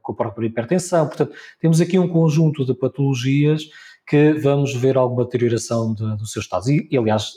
com 0.03 0.11
a 0.11 0.15
própria 0.15 0.45
hipertensão. 0.45 1.07
Portanto, 1.07 1.33
temos 1.59 1.81
aqui 1.81 1.97
um 1.97 2.07
conjunto 2.07 2.63
de 2.63 2.75
patologias 2.75 3.63
que 4.05 4.33
vamos 4.33 4.75
ver 4.75 4.95
alguma 4.95 5.23
deterioração 5.23 5.95
de, 5.95 6.15
do 6.17 6.27
seu 6.27 6.41
estado. 6.41 6.69
E, 6.69 6.95
aliás, 6.95 7.31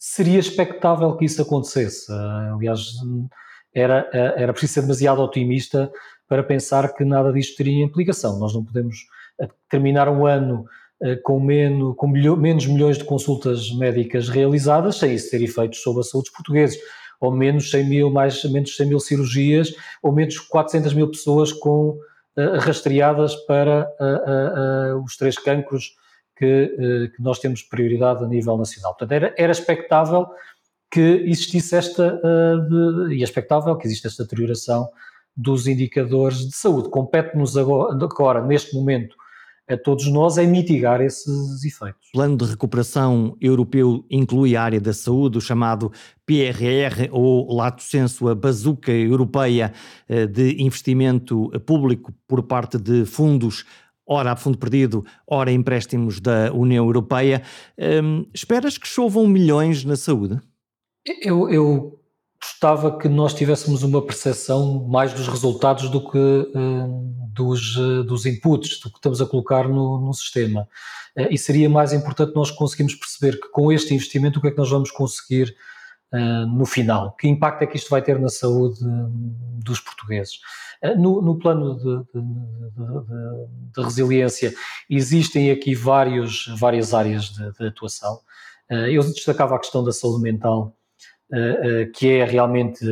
seria 0.00 0.38
expectável 0.38 1.14
que 1.14 1.26
isso 1.26 1.42
acontecesse. 1.42 2.10
Uh, 2.10 2.54
aliás, 2.56 2.80
era, 3.74 4.08
uh, 4.08 4.40
era 4.40 4.52
preciso 4.52 4.72
ser 4.72 4.80
demasiado 4.80 5.20
otimista 5.20 5.92
para 6.26 6.42
pensar 6.42 6.94
que 6.94 7.04
nada 7.04 7.30
disto 7.30 7.58
teria 7.58 7.84
implicação. 7.84 8.38
Nós 8.38 8.54
não 8.54 8.64
podemos 8.64 8.96
uh, 9.40 9.48
terminar 9.68 10.08
um 10.08 10.26
ano 10.26 10.64
com, 11.22 11.40
menos, 11.40 11.94
com 11.96 12.06
milho, 12.06 12.36
menos 12.36 12.66
milhões 12.66 12.98
de 12.98 13.04
consultas 13.04 13.74
médicas 13.74 14.28
realizadas 14.28 14.96
sem 14.96 15.14
isso 15.14 15.30
ter 15.30 15.40
efeitos 15.40 15.80
sobre 15.80 16.00
a 16.00 16.02
saúde 16.02 16.28
dos 16.28 16.36
portugueses. 16.36 16.78
Ou 17.18 17.30
menos 17.30 17.70
100 17.70 17.84
mil, 17.88 18.10
mais 18.10 18.44
menos 18.44 18.76
100 18.76 18.86
mil 18.86 19.00
cirurgias, 19.00 19.74
ou 20.02 20.12
menos 20.12 20.38
400 20.38 20.92
mil 20.92 21.10
pessoas 21.10 21.52
com, 21.52 21.98
rastreadas 22.60 23.34
para 23.46 23.90
os 25.04 25.16
três 25.16 25.36
cancros 25.36 25.94
que, 26.40 26.46
eh, 26.46 27.14
que 27.14 27.22
nós 27.22 27.38
temos 27.38 27.62
prioridade 27.62 28.24
a 28.24 28.26
nível 28.26 28.56
nacional. 28.56 28.92
Portanto, 28.92 29.12
era, 29.12 29.34
era 29.36 29.52
expectável 29.52 30.26
que 30.90 31.22
existisse 31.26 31.76
esta, 31.76 32.16
de, 32.16 33.14
e 33.14 33.20
é 33.20 33.24
expectável 33.24 33.76
que 33.76 33.86
exista 33.86 34.08
esta 34.08 34.24
deterioração 34.24 34.88
dos 35.36 35.66
indicadores 35.66 36.38
de 36.38 36.56
saúde. 36.56 36.88
Compete-nos 36.88 37.56
agora, 37.56 37.94
agora, 37.94 38.44
neste 38.44 38.74
momento, 38.74 39.14
a 39.68 39.76
todos 39.76 40.10
nós 40.10 40.36
é 40.36 40.44
mitigar 40.44 41.00
esses 41.00 41.62
efeitos. 41.62 42.08
O 42.08 42.12
plano 42.12 42.36
de 42.36 42.44
recuperação 42.44 43.36
europeu 43.40 44.04
inclui 44.10 44.56
a 44.56 44.62
área 44.62 44.80
da 44.80 44.92
saúde, 44.92 45.38
o 45.38 45.40
chamado 45.40 45.92
PRR, 46.26 47.08
ou 47.12 47.54
lato 47.54 47.82
senso, 47.82 48.28
a 48.28 48.34
bazuca 48.34 48.90
europeia 48.90 49.72
eh, 50.08 50.26
de 50.26 50.60
investimento 50.60 51.50
público 51.64 52.12
por 52.26 52.42
parte 52.42 52.78
de 52.78 53.04
fundos 53.04 53.64
ora 54.10 54.32
a 54.32 54.36
fundo 54.36 54.58
perdido, 54.58 55.04
ora 55.24 55.52
empréstimos 55.52 56.18
da 56.20 56.52
União 56.52 56.84
Europeia. 56.84 57.42
Hum, 57.78 58.26
esperas 58.34 58.76
que 58.76 58.88
chovam 58.88 59.24
milhões 59.28 59.84
na 59.84 59.94
saúde? 59.94 60.40
Eu, 61.22 61.48
eu 61.48 62.00
gostava 62.42 62.98
que 62.98 63.08
nós 63.08 63.32
tivéssemos 63.32 63.84
uma 63.84 64.02
percepção 64.02 64.88
mais 64.88 65.12
dos 65.12 65.28
resultados 65.28 65.88
do 65.88 66.10
que 66.10 66.18
hum, 66.18 67.14
dos, 67.32 67.76
dos 68.06 68.26
inputs, 68.26 68.80
do 68.80 68.90
que 68.90 68.96
estamos 68.96 69.22
a 69.22 69.26
colocar 69.26 69.68
no, 69.68 70.00
no 70.00 70.12
sistema. 70.12 70.66
Eh, 71.16 71.34
e 71.34 71.38
seria 71.38 71.70
mais 71.70 71.92
importante 71.92 72.34
nós 72.34 72.50
conseguirmos 72.50 72.96
perceber 72.96 73.40
que 73.40 73.48
com 73.50 73.70
este 73.70 73.94
investimento 73.94 74.38
o 74.38 74.42
que 74.42 74.48
é 74.48 74.50
que 74.50 74.58
nós 74.58 74.70
vamos 74.70 74.90
conseguir 74.90 75.54
uh, 76.12 76.46
no 76.46 76.66
final? 76.66 77.14
Que 77.16 77.28
impacto 77.28 77.62
é 77.62 77.66
que 77.66 77.76
isto 77.76 77.90
vai 77.90 78.02
ter 78.02 78.18
na 78.18 78.28
saúde 78.28 78.84
hum, 78.84 79.34
dos 79.64 79.80
portugueses? 79.80 80.38
Eh, 80.82 80.94
no, 80.94 81.20
no 81.20 81.38
plano 81.38 81.76
de, 81.76 81.82
de, 81.84 82.22
de, 82.22 83.72
de, 83.74 83.82
resiliência, 83.82 84.54
existem 84.88 85.50
aqui 85.50 85.74
vários, 85.74 86.46
várias 86.58 86.94
áreas 86.94 87.30
de, 87.30 87.66
atuação. 87.66 88.20
Eh, 88.70 88.92
eu 88.92 89.02
destacava 89.02 89.56
a 89.56 89.58
questão 89.58 89.84
da 89.84 89.92
saúde 89.92 90.22
mental, 90.22 90.76
que 91.94 92.08
é 92.08 92.24
realmente 92.24 92.84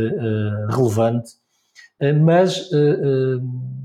relevante, 0.71 1.33
mas 2.25 2.71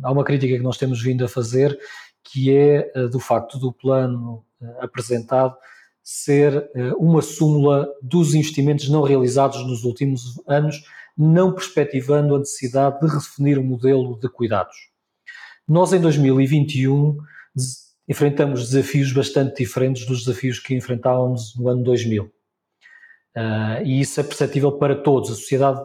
há 0.03 0.11
uma 0.11 0.23
crítica 0.23 0.55
que 0.55 0.61
nós 0.61 0.77
temos 0.77 1.01
vindo 1.01 1.25
a 1.25 1.27
fazer, 1.27 1.75
que 2.23 2.55
é 2.55 2.87
do 3.07 3.19
facto 3.19 3.57
do 3.57 3.73
plano 3.73 4.45
apresentado 4.79 5.55
ser 6.03 6.69
uma 6.97 7.21
súmula 7.21 7.87
dos 8.01 8.33
investimentos 8.33 8.89
não 8.89 9.01
realizados 9.03 9.65
nos 9.65 9.83
últimos 9.83 10.41
anos 10.47 10.83
não 11.17 11.53
perspectivando 11.53 12.35
a 12.35 12.39
necessidade 12.39 12.99
de 12.99 13.07
redefinir 13.07 13.59
o 13.59 13.63
modelo 13.63 14.19
de 14.19 14.27
cuidados. 14.29 14.75
Nós, 15.67 15.93
em 15.93 16.01
2021, 16.01 17.17
enfrentamos 18.07 18.69
desafios 18.69 19.11
bastante 19.13 19.57
diferentes 19.57 20.05
dos 20.05 20.25
desafios 20.25 20.59
que 20.59 20.75
enfrentávamos 20.75 21.55
no 21.55 21.69
ano 21.69 21.83
2000. 21.83 22.25
Uh, 23.35 23.83
e 23.83 24.01
isso 24.01 24.19
é 24.19 24.23
perceptível 24.23 24.73
para 24.73 24.95
todos. 24.95 25.31
A 25.31 25.35
sociedade 25.35 25.81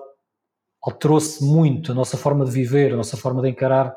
alterou-se 0.82 1.44
muito, 1.44 1.92
a 1.92 1.94
nossa 1.94 2.16
forma 2.16 2.44
de 2.44 2.50
viver, 2.50 2.92
a 2.92 2.96
nossa 2.96 3.16
forma 3.16 3.42
de 3.42 3.50
encarar 3.50 3.94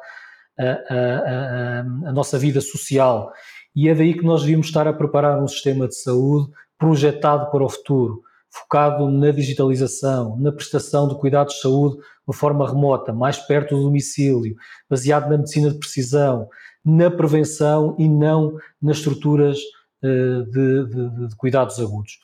a, 0.58 0.64
a, 0.64 0.70
a, 0.70 1.80
a, 2.10 2.12
nossa 2.12 2.38
vida 2.38 2.62
social. 2.62 3.32
E 3.76 3.88
é 3.90 3.96
daí 3.96 4.14
que 4.14 4.26
nós 4.26 4.42
devíamos 4.42 4.68
estar 4.68 4.88
a 4.88 4.94
preparar 4.94 5.42
um 5.42 5.48
sistema 5.48 5.88
de 5.88 5.96
saúde 5.96 6.52
projetado 6.78 7.50
para 7.52 7.64
o 7.64 7.70
futuro, 7.70 8.22
focado 8.50 9.10
na 9.10 9.32
digitalização, 9.32 10.38
na 10.38 10.52
prestação 10.52 11.08
de 11.08 11.16
cuidados 11.16 11.56
de 11.56 11.62
saúde 11.62 11.98
de 12.28 12.36
forma 12.36 12.68
remota, 12.68 13.14
mais 13.14 13.38
perto 13.38 13.76
do 13.76 13.84
domicílio, 13.84 14.56
baseado 14.90 15.30
na 15.30 15.38
medicina 15.38 15.70
de 15.70 15.78
precisão, 15.78 16.48
na 16.84 17.10
prevenção 17.10 17.96
e 17.98 18.10
não 18.10 18.58
nas 18.82 18.98
estruturas 18.98 19.60
uh, 20.04 20.44
de, 20.46 20.86
de, 20.86 21.28
de 21.28 21.36
cuidados 21.36 21.80
agudos 21.80 22.20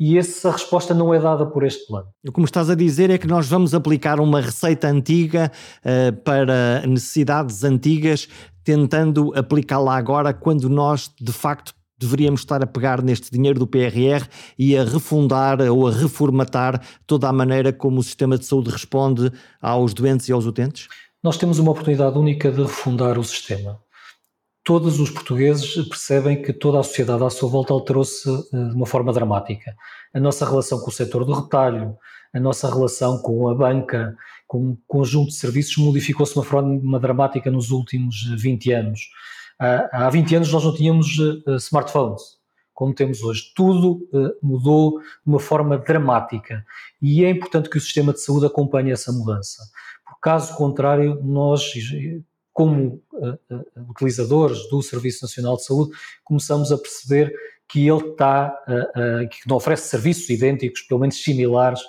e 0.00 0.16
essa 0.16 0.50
resposta 0.50 0.94
não 0.94 1.12
é 1.12 1.20
dada 1.20 1.44
por 1.44 1.62
este 1.62 1.86
plano. 1.86 2.08
Como 2.32 2.46
estás 2.46 2.70
a 2.70 2.74
dizer, 2.74 3.10
é 3.10 3.18
que 3.18 3.26
nós 3.26 3.46
vamos 3.46 3.74
aplicar 3.74 4.18
uma 4.18 4.40
receita 4.40 4.88
antiga 4.88 5.52
uh, 5.84 6.16
para 6.22 6.82
necessidades 6.86 7.62
antigas, 7.64 8.26
tentando 8.64 9.30
aplicá-la 9.36 9.94
agora, 9.94 10.32
quando 10.32 10.70
nós, 10.70 11.10
de 11.20 11.32
facto, 11.32 11.74
deveríamos 11.98 12.40
estar 12.40 12.62
a 12.62 12.66
pegar 12.66 13.02
neste 13.02 13.30
dinheiro 13.30 13.58
do 13.58 13.66
PRR 13.66 14.26
e 14.58 14.74
a 14.74 14.84
refundar 14.84 15.60
ou 15.60 15.86
a 15.86 15.92
reformatar 15.92 16.80
toda 17.06 17.28
a 17.28 17.32
maneira 17.32 17.70
como 17.70 18.00
o 18.00 18.02
sistema 18.02 18.38
de 18.38 18.46
saúde 18.46 18.70
responde 18.70 19.30
aos 19.60 19.92
doentes 19.92 20.26
e 20.30 20.32
aos 20.32 20.46
utentes? 20.46 20.88
Nós 21.22 21.36
temos 21.36 21.58
uma 21.58 21.72
oportunidade 21.72 22.16
única 22.16 22.50
de 22.50 22.62
refundar 22.62 23.18
o 23.18 23.24
sistema 23.24 23.78
todos 24.70 25.00
os 25.00 25.10
portugueses 25.10 25.74
percebem 25.88 26.40
que 26.40 26.52
toda 26.52 26.78
a 26.78 26.84
sociedade 26.84 27.24
à 27.24 27.28
sua 27.28 27.48
volta 27.48 27.72
alterou-se 27.72 28.30
eh, 28.30 28.68
de 28.68 28.76
uma 28.76 28.86
forma 28.86 29.12
dramática. 29.12 29.74
A 30.14 30.20
nossa 30.20 30.48
relação 30.48 30.78
com 30.78 30.90
o 30.90 30.92
setor 30.92 31.24
do 31.24 31.32
retalho, 31.32 31.96
a 32.32 32.38
nossa 32.38 32.72
relação 32.72 33.20
com 33.20 33.48
a 33.48 33.54
banca, 33.56 34.14
com 34.46 34.58
um 34.58 34.78
conjunto 34.86 35.30
de 35.30 35.34
serviços 35.34 35.76
modificou-se 35.76 36.34
de 36.34 36.38
uma 36.38 36.44
forma 36.44 37.00
dramática 37.00 37.50
nos 37.50 37.72
últimos 37.72 38.22
20 38.40 38.72
anos. 38.72 39.00
Há 39.58 40.08
20 40.08 40.36
anos 40.36 40.52
nós 40.52 40.62
não 40.62 40.72
tínhamos 40.72 41.18
eh, 41.18 41.56
smartphones, 41.56 42.22
como 42.72 42.94
temos 42.94 43.24
hoje. 43.24 43.52
Tudo 43.56 44.08
eh, 44.14 44.36
mudou 44.40 45.00
de 45.00 45.04
uma 45.26 45.40
forma 45.40 45.78
dramática 45.78 46.64
e 47.02 47.24
é 47.24 47.30
importante 47.30 47.68
que 47.68 47.76
o 47.76 47.80
sistema 47.80 48.12
de 48.12 48.20
saúde 48.20 48.46
acompanhe 48.46 48.92
essa 48.92 49.10
mudança. 49.10 49.64
Caso 50.22 50.54
contrário, 50.54 51.20
nós 51.24 51.72
como 52.60 53.02
uh, 53.14 53.38
uh, 53.50 53.90
utilizadores 53.90 54.68
do 54.68 54.82
Serviço 54.82 55.24
Nacional 55.24 55.56
de 55.56 55.64
Saúde, 55.64 55.96
começamos 56.22 56.70
a 56.70 56.76
perceber 56.76 57.32
que 57.66 57.88
ele 57.88 58.08
está, 58.08 58.54
uh, 58.68 59.26
que 59.30 59.48
não 59.48 59.56
oferece 59.56 59.88
serviços 59.88 60.28
idênticos, 60.28 60.82
pelo 60.82 61.00
menos 61.00 61.22
similares, 61.22 61.80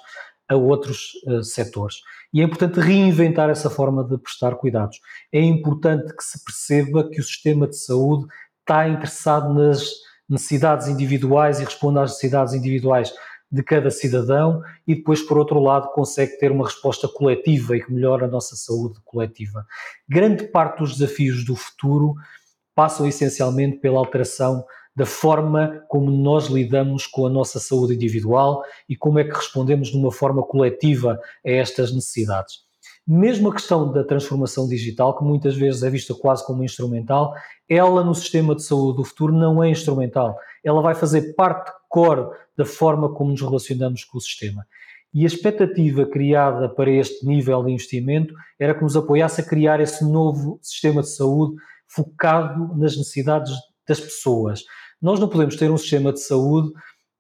a 0.48 0.56
outros 0.56 1.12
setores. 1.44 1.98
E 2.34 2.40
é 2.40 2.46
importante 2.46 2.80
reinventar 2.80 3.50
essa 3.50 3.70
forma 3.70 4.02
de 4.02 4.18
prestar 4.18 4.56
cuidados. 4.56 5.00
É 5.32 5.42
importante 5.42 6.16
que 6.16 6.24
se 6.24 6.42
perceba 6.44 7.10
que 7.10 7.20
o 7.20 7.24
sistema 7.24 7.68
de 7.68 7.78
saúde 7.78 8.28
está 8.62 8.88
interessado 8.88 9.54
nas 9.54 9.90
necessidades 10.30 10.88
individuais 10.88 11.60
e 11.60 11.66
responde 11.66 12.00
às 12.00 12.12
necessidades 12.12 12.54
individuais 12.54 13.14
de 13.52 13.62
cada 13.62 13.92
cidadão 13.92 14.62
e 14.88 14.96
depois, 14.96 15.22
por 15.22 15.38
outro 15.38 15.60
lado, 15.60 15.92
consegue 15.92 16.38
ter 16.38 16.52
uma 16.52 16.66
resposta 16.66 17.08
coletiva 17.08 17.76
e 17.76 17.84
que 17.84 17.92
melhora 17.92 18.26
a 18.26 18.30
nossa 18.30 18.56
saúde 18.56 19.00
coletiva. 19.04 19.66
Grande 20.08 20.48
parte 20.48 20.80
dos 20.80 20.98
desafios 20.98 21.44
do 21.44 21.56
futuro 21.56 22.16
passam 22.74 23.06
essencialmente 23.06 23.78
pela 23.80 24.00
alteração 24.00 24.64
da 24.96 25.06
forma 25.06 25.84
como 25.88 26.12
nós 26.12 26.48
lidamos 26.48 27.06
com 27.08 27.26
a 27.26 27.30
nossa 27.30 27.60
saúde 27.60 27.96
individual 27.96 28.64
e 28.88 28.96
como 28.96 29.20
é 29.20 29.24
que 29.24 29.36
respondemos 29.36 29.90
de 29.90 29.98
uma 29.98 30.12
forma 30.12 30.44
coletiva 30.44 31.20
a 31.46 31.50
estas 31.50 31.94
necessidades. 31.94 32.71
Mesmo 33.08 33.50
a 33.50 33.54
questão 33.54 33.92
da 33.92 34.04
transformação 34.04 34.68
digital, 34.68 35.18
que 35.18 35.24
muitas 35.24 35.56
vezes 35.56 35.84
é 35.84 35.90
vista 35.90 36.14
quase 36.14 36.46
como 36.46 36.64
instrumental, 36.64 37.34
ela 37.68 38.04
no 38.04 38.14
sistema 38.14 38.56
de 38.56 38.64
saúde 38.64 38.98
do 38.98 39.04
futuro 39.04 39.34
não 39.34 39.64
é 39.64 39.70
instrumental. 39.70 40.38
Ela 40.64 40.82
vai 40.82 40.94
fazer 40.94 41.34
parte 41.34 41.72
core 41.90 42.30
da 42.56 42.66
forma 42.66 43.14
como 43.14 43.32
nos 43.32 43.42
relacionamos 43.42 44.04
com 44.04 44.18
o 44.18 44.22
sistema. 44.22 44.66
E 45.14 45.24
a 45.24 45.28
expectativa 45.28 46.06
criada 46.06 46.70
para 46.70 46.90
este 46.90 47.26
nível 47.26 47.64
de 47.64 47.72
investimento 47.72 48.34
era 48.58 48.74
que 48.74 48.84
nos 48.84 48.96
apoiasse 48.96 49.42
a 49.42 49.46
criar 49.46 49.82
esse 49.82 50.06
novo 50.06 50.58
sistema 50.62 51.02
de 51.02 51.10
saúde 51.10 51.56
focado 51.88 52.78
nas 52.78 52.96
necessidades 52.96 53.52
das 53.86 54.00
pessoas. 54.00 54.64
Nós 55.02 55.20
não 55.20 55.28
podemos 55.28 55.56
ter 55.58 55.70
um 55.70 55.78
sistema 55.78 56.14
de 56.14 56.22
saúde 56.22 56.72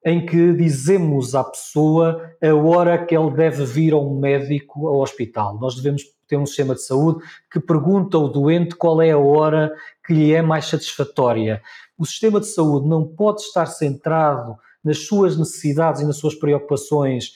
em 0.04 0.26
que 0.26 0.54
dizemos 0.54 1.36
à 1.36 1.44
pessoa 1.44 2.34
a 2.42 2.54
hora 2.56 3.06
que 3.06 3.16
ele 3.16 3.32
deve 3.32 3.66
vir 3.66 3.94
ao 3.94 4.10
médico, 4.14 4.88
ao 4.88 5.00
hospital. 5.00 5.60
Nós 5.60 5.76
devemos 5.76 6.04
ter 6.28 6.38
um 6.38 6.46
sistema 6.46 6.74
de 6.74 6.84
saúde 6.84 7.24
que 7.52 7.60
pergunta 7.60 8.18
ao 8.18 8.30
doente 8.30 8.76
qual 8.76 9.02
é 9.02 9.12
a 9.12 9.18
hora 9.18 9.72
que 10.06 10.14
lhe 10.14 10.34
é 10.34 10.42
mais 10.42 10.66
satisfatória. 10.66 11.62
O 11.98 12.06
sistema 12.06 12.40
de 12.40 12.48
saúde 12.48 12.88
não 12.88 13.06
pode 13.06 13.42
estar 13.42 13.66
centrado 13.68 14.58
nas 14.84 15.00
suas 15.06 15.38
necessidades 15.38 16.02
e 16.02 16.06
nas 16.06 16.18
suas 16.18 16.34
preocupações 16.34 17.34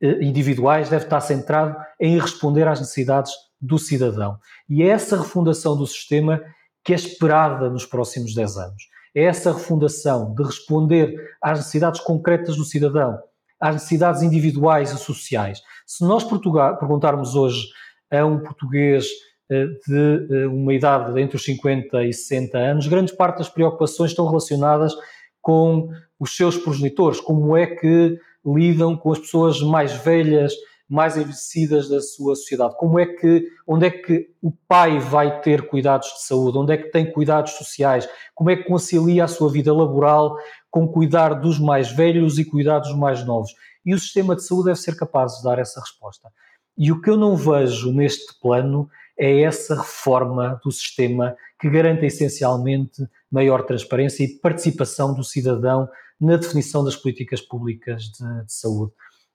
eh, 0.00 0.22
individuais, 0.22 0.88
deve 0.88 1.04
estar 1.04 1.20
centrado 1.20 1.76
em 1.98 2.18
responder 2.18 2.68
às 2.68 2.80
necessidades 2.80 3.32
do 3.60 3.78
cidadão. 3.78 4.38
E 4.68 4.82
é 4.82 4.88
essa 4.88 5.16
refundação 5.16 5.76
do 5.76 5.86
sistema 5.86 6.40
que 6.84 6.92
é 6.92 6.96
esperada 6.96 7.70
nos 7.70 7.86
próximos 7.86 8.34
10 8.34 8.56
anos. 8.56 8.82
É 9.14 9.24
essa 9.24 9.52
refundação 9.52 10.34
de 10.34 10.42
responder 10.42 11.14
às 11.40 11.58
necessidades 11.58 12.00
concretas 12.00 12.56
do 12.56 12.64
cidadão, 12.64 13.18
às 13.60 13.74
necessidades 13.74 14.22
individuais 14.22 14.92
e 14.92 14.98
sociais. 14.98 15.60
Se 15.86 16.04
nós 16.04 16.24
perguntarmos 16.24 17.34
hoje 17.34 17.66
a 18.10 18.24
um 18.24 18.40
português 18.40 19.06
eh, 19.50 19.66
de 19.86 20.26
eh, 20.30 20.46
uma 20.46 20.72
idade 20.72 21.20
entre 21.20 21.36
os 21.36 21.44
50 21.44 22.04
e 22.04 22.12
60 22.12 22.58
anos, 22.58 22.86
grande 22.86 23.14
parte 23.14 23.38
das 23.38 23.48
preocupações 23.48 24.10
estão 24.10 24.26
relacionadas 24.26 24.94
com 25.40 25.88
os 26.18 26.36
seus 26.36 26.56
progenitores, 26.56 27.20
como 27.20 27.56
é 27.56 27.66
que 27.66 28.16
lidam 28.46 28.96
com 28.96 29.12
as 29.12 29.18
pessoas 29.18 29.60
mais 29.60 29.92
velhas, 29.92 30.54
mais 30.88 31.16
envelhecidas 31.16 31.88
da 31.88 32.00
sua 32.00 32.34
sociedade, 32.34 32.76
como 32.76 32.98
é 32.98 33.06
que, 33.06 33.48
onde 33.66 33.86
é 33.86 33.90
que 33.90 34.28
o 34.42 34.52
pai 34.68 34.98
vai 34.98 35.40
ter 35.40 35.68
cuidados 35.68 36.08
de 36.08 36.22
saúde, 36.24 36.58
onde 36.58 36.72
é 36.72 36.76
que 36.76 36.90
tem 36.90 37.10
cuidados 37.10 37.52
sociais, 37.52 38.08
como 38.34 38.50
é 38.50 38.56
que 38.56 38.64
concilia 38.64 39.24
a 39.24 39.28
sua 39.28 39.50
vida 39.50 39.72
laboral 39.72 40.36
com 40.70 40.88
cuidar 40.88 41.34
dos 41.34 41.58
mais 41.58 41.90
velhos 41.92 42.38
e 42.38 42.44
cuidar 42.44 42.80
dos 42.80 42.94
mais 42.96 43.24
novos. 43.24 43.54
E 43.84 43.94
o 43.94 43.98
sistema 43.98 44.36
de 44.36 44.44
saúde 44.44 44.66
deve 44.66 44.80
ser 44.80 44.96
capaz 44.96 45.36
de 45.36 45.44
dar 45.44 45.58
essa 45.58 45.80
resposta. 45.80 46.30
E 46.76 46.90
o 46.90 47.00
que 47.00 47.10
eu 47.10 47.16
não 47.16 47.36
vejo 47.36 47.92
neste 47.92 48.38
plano 48.40 48.88
é 49.18 49.42
essa 49.42 49.74
reforma 49.74 50.60
do 50.64 50.70
sistema 50.72 51.36
que 51.60 51.68
garante 51.68 52.06
essencialmente 52.06 53.06
maior 53.30 53.64
transparência 53.64 54.24
e 54.24 54.38
participação 54.38 55.14
do 55.14 55.22
cidadão 55.22 55.88
na 56.20 56.36
definição 56.36 56.84
das 56.84 56.96
políticas 56.96 57.40
públicas 57.40 58.04
de, 58.04 58.44
de 58.44 58.52
saúde. 58.52 58.92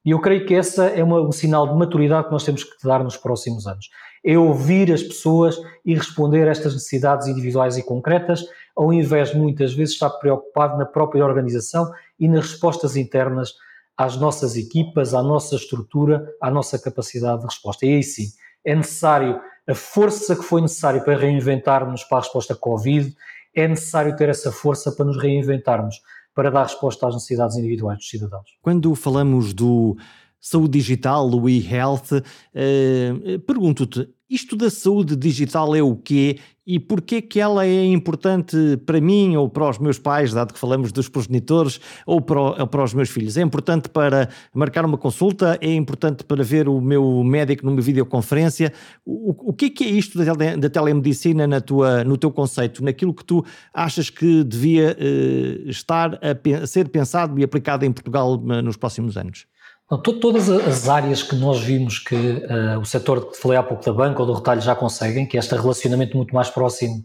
E 0.07 0.11
eu 0.11 0.21
creio 0.21 0.45
que 0.45 0.55
essa 0.55 0.85
é 0.85 1.03
uma, 1.03 1.19
um 1.19 1.33
sinal 1.33 1.67
de 1.67 1.77
maturidade 1.77 2.27
que 2.27 2.31
nós 2.31 2.45
temos 2.45 2.63
que 2.63 2.81
dar 2.81 3.03
nos 3.03 3.17
próximos 3.17 3.67
anos. 3.67 3.89
É 4.23 4.37
ouvir 4.37 4.89
as 4.89 5.03
pessoas 5.03 5.59
e 5.83 5.93
responder 5.93 6.47
a 6.47 6.51
estas 6.51 6.73
necessidades 6.73 7.27
individuais 7.27 7.77
e 7.77 7.83
concretas, 7.83 8.45
ao 8.73 8.93
invés 8.93 9.31
de 9.31 9.37
muitas 9.37 9.73
vezes 9.73 9.95
estar 9.95 10.09
preocupado 10.11 10.77
na 10.77 10.85
própria 10.85 11.25
organização 11.25 11.91
e 12.17 12.25
nas 12.25 12.51
respostas 12.51 12.95
internas 12.95 13.55
às 13.97 14.15
nossas 14.15 14.55
equipas, 14.55 15.13
à 15.13 15.21
nossa 15.21 15.57
estrutura, 15.57 16.25
à 16.41 16.49
nossa 16.49 16.79
capacidade 16.79 17.41
de 17.41 17.47
resposta. 17.47 17.85
E 17.85 17.95
aí 17.95 18.01
sim, 18.01 18.27
é 18.63 18.73
necessário 18.73 19.41
a 19.67 19.75
força 19.75 20.37
que 20.37 20.43
foi 20.43 20.61
necessária 20.61 21.01
para 21.01 21.17
reinventarmos 21.17 22.05
para 22.05 22.19
a 22.19 22.21
resposta 22.21 22.55
Covid, 22.55 23.13
é 23.53 23.67
necessário 23.67 24.15
ter 24.15 24.29
essa 24.29 24.53
força 24.53 24.89
para 24.89 25.03
nos 25.03 25.21
reinventarmos, 25.21 25.97
para 26.37 26.51
dar 26.51 26.61
resposta 26.61 27.07
às 27.07 27.15
necessidades 27.15 27.57
individuais 27.57 27.97
dos 27.97 28.09
cidadãos. 28.09 28.59
Quando 28.61 28.93
falamos 28.93 29.55
do 29.55 29.97
saúde 30.39 30.77
digital, 30.77 31.29
o 31.29 31.49
e-health, 31.49 32.11
uh, 32.13 33.39
pergunto-te, 33.39 34.07
isto 34.29 34.57
da 34.57 34.69
saúde 34.69 35.15
digital 35.15 35.73
é 35.73 35.81
o 35.81 35.95
quê 35.95 36.37
e 36.65 36.77
porquê 36.77 37.21
que 37.21 37.39
ela 37.39 37.65
é 37.65 37.85
importante 37.85 38.57
para 38.85 38.99
mim 38.99 39.37
ou 39.37 39.49
para 39.49 39.69
os 39.69 39.79
meus 39.79 39.97
pais, 39.97 40.33
dado 40.33 40.53
que 40.53 40.59
falamos 40.59 40.91
dos 40.91 41.07
progenitores, 41.07 41.79
ou 42.05 42.19
para, 42.19 42.41
ou 42.41 42.67
para 42.67 42.83
os 42.83 42.93
meus 42.93 43.09
filhos? 43.09 43.37
É 43.37 43.41
importante 43.41 43.87
para 43.87 44.27
marcar 44.53 44.83
uma 44.83 44.97
consulta? 44.97 45.57
É 45.61 45.73
importante 45.73 46.25
para 46.25 46.43
ver 46.43 46.67
o 46.67 46.81
meu 46.81 47.23
médico 47.23 47.65
numa 47.65 47.79
videoconferência? 47.79 48.73
O, 49.05 49.51
o 49.51 49.53
que 49.53 49.67
é 49.67 49.69
que 49.69 49.85
é 49.85 49.87
isto 49.87 50.17
da, 50.17 50.35
tele, 50.35 50.57
da 50.57 50.69
telemedicina 50.69 51.47
na 51.47 51.61
tua, 51.61 52.03
no 52.03 52.17
teu 52.17 52.29
conceito, 52.29 52.83
naquilo 52.83 53.13
que 53.13 53.23
tu 53.23 53.45
achas 53.73 54.09
que 54.09 54.43
devia 54.43 54.97
uh, 54.99 55.69
estar 55.69 56.15
a, 56.15 56.63
a 56.63 56.67
ser 56.67 56.89
pensado 56.89 57.39
e 57.39 57.45
aplicado 57.45 57.85
em 57.85 57.93
Portugal 57.93 58.33
uh, 58.33 58.61
nos 58.61 58.75
próximos 58.75 59.15
anos? 59.15 59.45
Todas 59.87 60.49
as 60.49 60.89
áreas 60.89 61.23
que 61.23 61.33
nós 61.33 61.61
vimos 61.61 61.97
que 61.97 62.13
uh, 62.15 62.77
o 62.77 62.83
setor 62.83 63.31
que 63.31 63.37
falei 63.37 63.57
há 63.57 63.63
pouco 63.63 63.85
da 63.85 63.93
banca 63.93 64.19
ou 64.19 64.25
do 64.25 64.33
retalho 64.33 64.59
já 64.59 64.75
conseguem, 64.75 65.25
que 65.25 65.37
é 65.37 65.39
este 65.39 65.55
relacionamento 65.55 66.17
muito 66.17 66.35
mais 66.35 66.49
próximo 66.49 67.01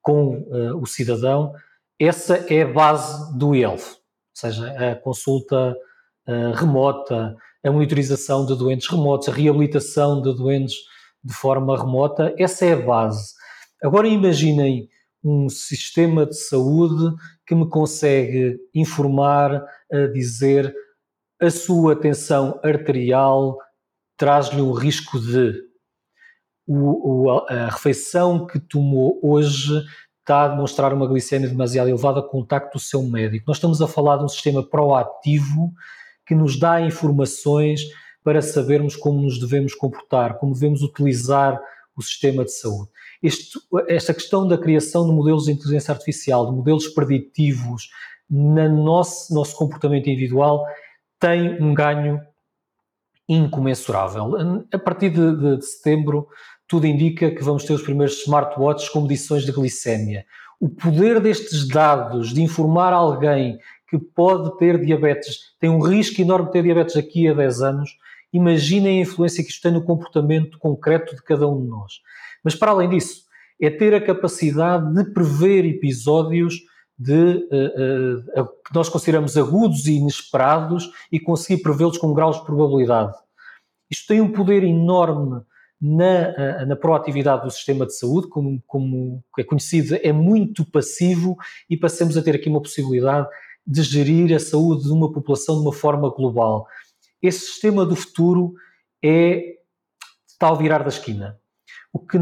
com 0.00 0.38
uh, 0.38 0.80
o 0.80 0.86
cidadão, 0.86 1.52
essa 2.00 2.36
é 2.48 2.62
a 2.62 2.72
base 2.72 3.36
do 3.38 3.54
IELF, 3.54 3.90
ou 3.90 3.96
seja, 4.34 4.70
a 4.72 4.96
consulta 4.96 5.76
uh, 6.26 6.52
remota, 6.54 7.36
a 7.62 7.70
monitorização 7.70 8.46
de 8.46 8.56
doentes 8.56 8.88
remotos, 8.88 9.28
a 9.28 9.32
reabilitação 9.32 10.22
de 10.22 10.34
doentes 10.34 10.76
de 11.22 11.34
forma 11.34 11.76
remota, 11.76 12.34
essa 12.38 12.64
é 12.64 12.72
a 12.72 12.80
base. 12.80 13.34
Agora 13.82 14.08
imaginem 14.08 14.88
um 15.22 15.50
sistema 15.50 16.24
de 16.24 16.36
saúde 16.38 17.14
que 17.46 17.54
me 17.54 17.68
consegue 17.68 18.58
informar, 18.74 19.62
a 19.92 20.06
dizer 20.12 20.74
a 21.40 21.50
sua 21.50 21.96
tensão 21.96 22.60
arterial 22.62 23.58
traz-lhe 24.16 24.60
um 24.60 24.72
risco 24.72 25.18
de 25.18 25.62
o, 26.66 27.26
o, 27.26 27.46
a 27.48 27.68
refeição 27.68 28.46
que 28.46 28.58
tomou 28.58 29.20
hoje 29.22 29.84
está 30.20 30.44
a 30.44 30.48
demonstrar 30.48 30.92
uma 30.94 31.06
glicemia 31.06 31.48
demasiado 31.48 31.88
elevada, 31.88 32.22
contacto 32.22 32.78
do 32.78 32.80
seu 32.80 33.02
médico. 33.02 33.44
Nós 33.46 33.58
estamos 33.58 33.82
a 33.82 33.86
falar 33.86 34.16
de 34.16 34.24
um 34.24 34.28
sistema 34.28 34.62
proativo 34.66 35.72
que 36.26 36.34
nos 36.34 36.58
dá 36.58 36.80
informações 36.80 37.82
para 38.22 38.40
sabermos 38.40 38.96
como 38.96 39.20
nos 39.20 39.38
devemos 39.38 39.74
comportar, 39.74 40.38
como 40.38 40.54
devemos 40.54 40.80
utilizar 40.80 41.60
o 41.94 42.02
sistema 42.02 42.44
de 42.44 42.52
saúde. 42.52 42.90
Este, 43.22 43.58
esta 43.86 44.14
questão 44.14 44.48
da 44.48 44.56
criação 44.56 45.06
de 45.06 45.14
modelos 45.14 45.44
de 45.44 45.52
inteligência 45.52 45.92
artificial, 45.92 46.46
de 46.46 46.56
modelos 46.56 46.88
preditivos 46.88 47.90
no 48.28 48.82
nosso, 48.82 49.32
nosso 49.34 49.54
comportamento 49.54 50.08
individual, 50.08 50.64
tem 51.18 51.62
um 51.62 51.74
ganho 51.74 52.20
incomensurável. 53.28 54.66
A 54.72 54.78
partir 54.78 55.10
de, 55.10 55.36
de, 55.36 55.56
de 55.56 55.64
setembro, 55.64 56.28
tudo 56.66 56.86
indica 56.86 57.30
que 57.30 57.42
vamos 57.42 57.64
ter 57.64 57.72
os 57.72 57.82
primeiros 57.82 58.20
smartwatches 58.22 58.88
com 58.88 59.02
medições 59.02 59.44
de 59.44 59.52
glicémia. 59.52 60.24
O 60.60 60.68
poder 60.68 61.20
destes 61.20 61.66
dados 61.68 62.32
de 62.32 62.42
informar 62.42 62.92
alguém 62.92 63.58
que 63.88 63.98
pode 63.98 64.56
ter 64.58 64.82
diabetes, 64.84 65.54
tem 65.60 65.70
um 65.70 65.80
risco 65.80 66.20
enorme 66.20 66.46
de 66.46 66.52
ter 66.52 66.62
diabetes 66.62 66.96
aqui 66.96 67.28
a 67.28 67.34
10 67.34 67.62
anos, 67.62 67.90
imaginem 68.32 68.98
a 68.98 69.02
influência 69.02 69.44
que 69.44 69.50
isto 69.50 69.62
tem 69.62 69.72
no 69.72 69.84
comportamento 69.84 70.58
concreto 70.58 71.14
de 71.14 71.22
cada 71.22 71.46
um 71.46 71.62
de 71.62 71.68
nós. 71.68 72.00
Mas 72.42 72.54
para 72.54 72.72
além 72.72 72.88
disso, 72.88 73.24
é 73.60 73.70
ter 73.70 73.94
a 73.94 74.00
capacidade 74.00 74.92
de 74.94 75.12
prever 75.12 75.64
episódios 75.64 76.54
de, 76.98 77.48
uh, 77.50 78.40
uh, 78.40 78.46
que 78.64 78.74
nós 78.74 78.88
consideramos 78.88 79.36
agudos 79.36 79.86
e 79.86 79.94
inesperados 79.94 80.90
e 81.10 81.18
conseguir 81.18 81.62
prevê-los 81.62 81.98
com 81.98 82.14
graus 82.14 82.38
de 82.38 82.44
probabilidade. 82.44 83.14
Isto 83.90 84.08
tem 84.08 84.20
um 84.20 84.32
poder 84.32 84.62
enorme 84.64 85.42
na, 85.80 86.64
na 86.64 86.76
proatividade 86.76 87.44
do 87.44 87.50
sistema 87.50 87.84
de 87.84 87.94
saúde, 87.96 88.28
como, 88.28 88.62
como 88.66 89.22
é 89.38 89.44
conhecido, 89.44 89.96
é 90.02 90.12
muito 90.12 90.64
passivo 90.64 91.36
e 91.68 91.76
passamos 91.76 92.16
a 92.16 92.22
ter 92.22 92.36
aqui 92.36 92.48
uma 92.48 92.62
possibilidade 92.62 93.28
de 93.66 93.82
gerir 93.82 94.34
a 94.34 94.38
saúde 94.38 94.84
de 94.84 94.92
uma 94.92 95.12
população 95.12 95.56
de 95.56 95.62
uma 95.62 95.72
forma 95.72 96.08
global. 96.10 96.66
Esse 97.20 97.40
sistema 97.40 97.84
do 97.84 97.96
futuro 97.96 98.54
é 99.02 99.56
tal 100.38 100.56
virar 100.56 100.82
da 100.82 100.88
esquina. 100.88 101.38
O 101.92 101.98
que 101.98 102.18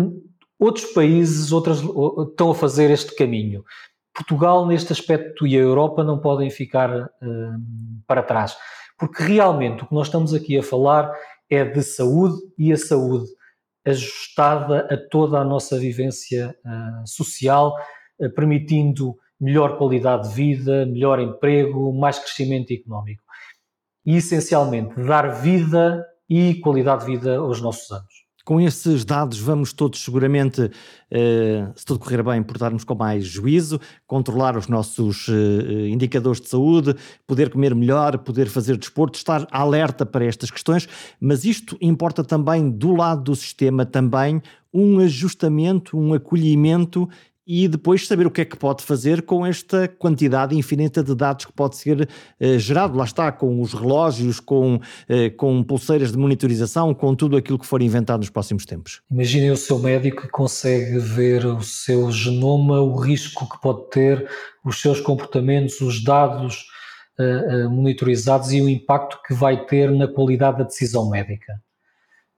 outros 0.59 0.87
países 0.87 1.51
outras, 1.51 1.81
estão 2.29 2.51
a 2.51 2.55
fazer 2.55 2.91
este 2.91 3.15
caminho. 3.17 3.65
Portugal, 4.14 4.66
neste 4.66 4.92
aspecto, 4.92 5.46
e 5.46 5.57
a 5.57 5.61
Europa 5.61 6.05
não 6.05 6.18
podem 6.18 6.51
ficar 6.51 6.90
uh, 6.90 7.09
para 8.07 8.22
trás, 8.22 8.57
porque 8.98 9.22
realmente 9.22 9.83
o 9.83 9.87
que 9.87 9.94
nós 9.94 10.09
estamos 10.09 10.35
aqui 10.35 10.59
a 10.59 10.62
falar 10.62 11.11
é 11.51 11.64
de 11.64 11.83
saúde 11.83 12.37
e 12.59 12.72
a 12.72 12.77
saúde 12.77 13.27
ajustada 13.85 14.87
a 14.90 14.96
toda 14.96 15.38
a 15.38 15.44
nossa 15.44 15.79
vivência 15.79 16.55
uh, 16.64 17.07
social, 17.07 17.75
uh, 18.20 18.31
permitindo 18.35 19.16
melhor 19.40 19.77
qualidade 19.77 20.29
de 20.29 20.35
vida, 20.35 20.87
melhor 20.87 21.18
emprego, 21.18 21.92
mais 21.92 22.18
crescimento 22.18 22.72
económico. 22.72 23.22
E, 24.07 24.16
essencialmente, 24.16 24.94
dar 25.03 25.40
vida 25.40 26.05
e 26.29 26.55
qualidade 26.61 27.05
de 27.05 27.12
vida 27.12 27.38
aos 27.38 27.61
nossos 27.61 27.90
anos. 27.90 28.22
Com 28.44 28.61
esses 28.61 29.05
dados, 29.05 29.38
vamos 29.38 29.72
todos 29.72 30.02
seguramente, 30.02 30.68
eh, 31.11 31.68
se 31.76 31.85
tudo 31.85 32.00
correr 32.00 32.24
bem, 32.24 32.42
portar-nos 32.42 32.83
com 32.83 32.94
mais 32.94 33.24
juízo, 33.24 33.81
controlar 34.05 34.57
os 34.57 34.66
nossos 34.66 35.28
eh, 35.28 35.88
indicadores 35.88 36.40
de 36.40 36.48
saúde, 36.48 36.96
poder 37.24 37.50
comer 37.50 37.72
melhor, 37.72 38.18
poder 38.18 38.48
fazer 38.48 38.76
desporto, 38.76 39.16
estar 39.16 39.46
alerta 39.52 40.05
para 40.05 40.24
estas 40.24 40.50
questões, 40.50 40.88
mas 41.20 41.44
isto 41.44 41.78
importa 41.81 42.24
também, 42.24 42.68
do 42.68 42.92
lado 42.96 43.22
do 43.22 43.37
sistema, 43.37 43.87
também 43.87 44.42
um 44.74 44.98
ajustamento, 44.98 45.96
um 45.96 46.12
acolhimento 46.14 47.09
e 47.46 47.66
depois 47.66 48.07
saber 48.07 48.26
o 48.26 48.31
que 48.31 48.40
é 48.40 48.44
que 48.44 48.57
pode 48.57 48.85
fazer 48.85 49.22
com 49.22 49.44
esta 49.44 49.88
quantidade 49.88 50.57
infinita 50.57 51.02
de 51.02 51.14
dados 51.14 51.44
que 51.44 51.52
pode 51.52 51.76
ser 51.76 52.09
uh, 52.40 52.59
gerado. 52.59 52.96
Lá 52.96 53.05
está, 53.05 53.33
com 53.33 53.61
os 53.61 53.72
relógios, 53.72 54.38
com, 54.38 54.76
uh, 54.76 55.37
com 55.37 55.62
pulseiras 55.62 56.12
de 56.12 56.18
monitorização, 56.18 56.94
com 56.94 57.14
tudo 57.14 57.37
aquilo 57.37 57.59
que 57.59 57.66
for 57.66 57.83
inventado 57.83 58.20
nos 58.20 58.31
próximos 58.31 58.64
tempos. 58.64 59.02
Imaginem 59.11 59.50
o 59.50 59.57
seu 59.57 59.78
médico 59.78 60.22
que 60.22 60.28
consegue 60.28 60.98
ver 60.98 61.44
o 61.44 61.62
seu 61.62 62.11
genoma, 62.11 62.81
o 62.81 62.96
risco 62.96 63.48
que 63.48 63.61
pode 63.61 63.90
ter, 63.90 64.28
os 64.64 64.81
seus 64.81 65.00
comportamentos, 65.00 65.81
os 65.81 66.02
dados 66.02 66.66
uh, 67.18 67.68
monitorizados 67.70 68.52
e 68.52 68.61
o 68.61 68.68
impacto 68.68 69.18
que 69.26 69.35
vai 69.35 69.66
ter 69.66 69.90
na 69.90 70.07
qualidade 70.07 70.59
da 70.59 70.64
decisão 70.64 71.11
médica. 71.11 71.61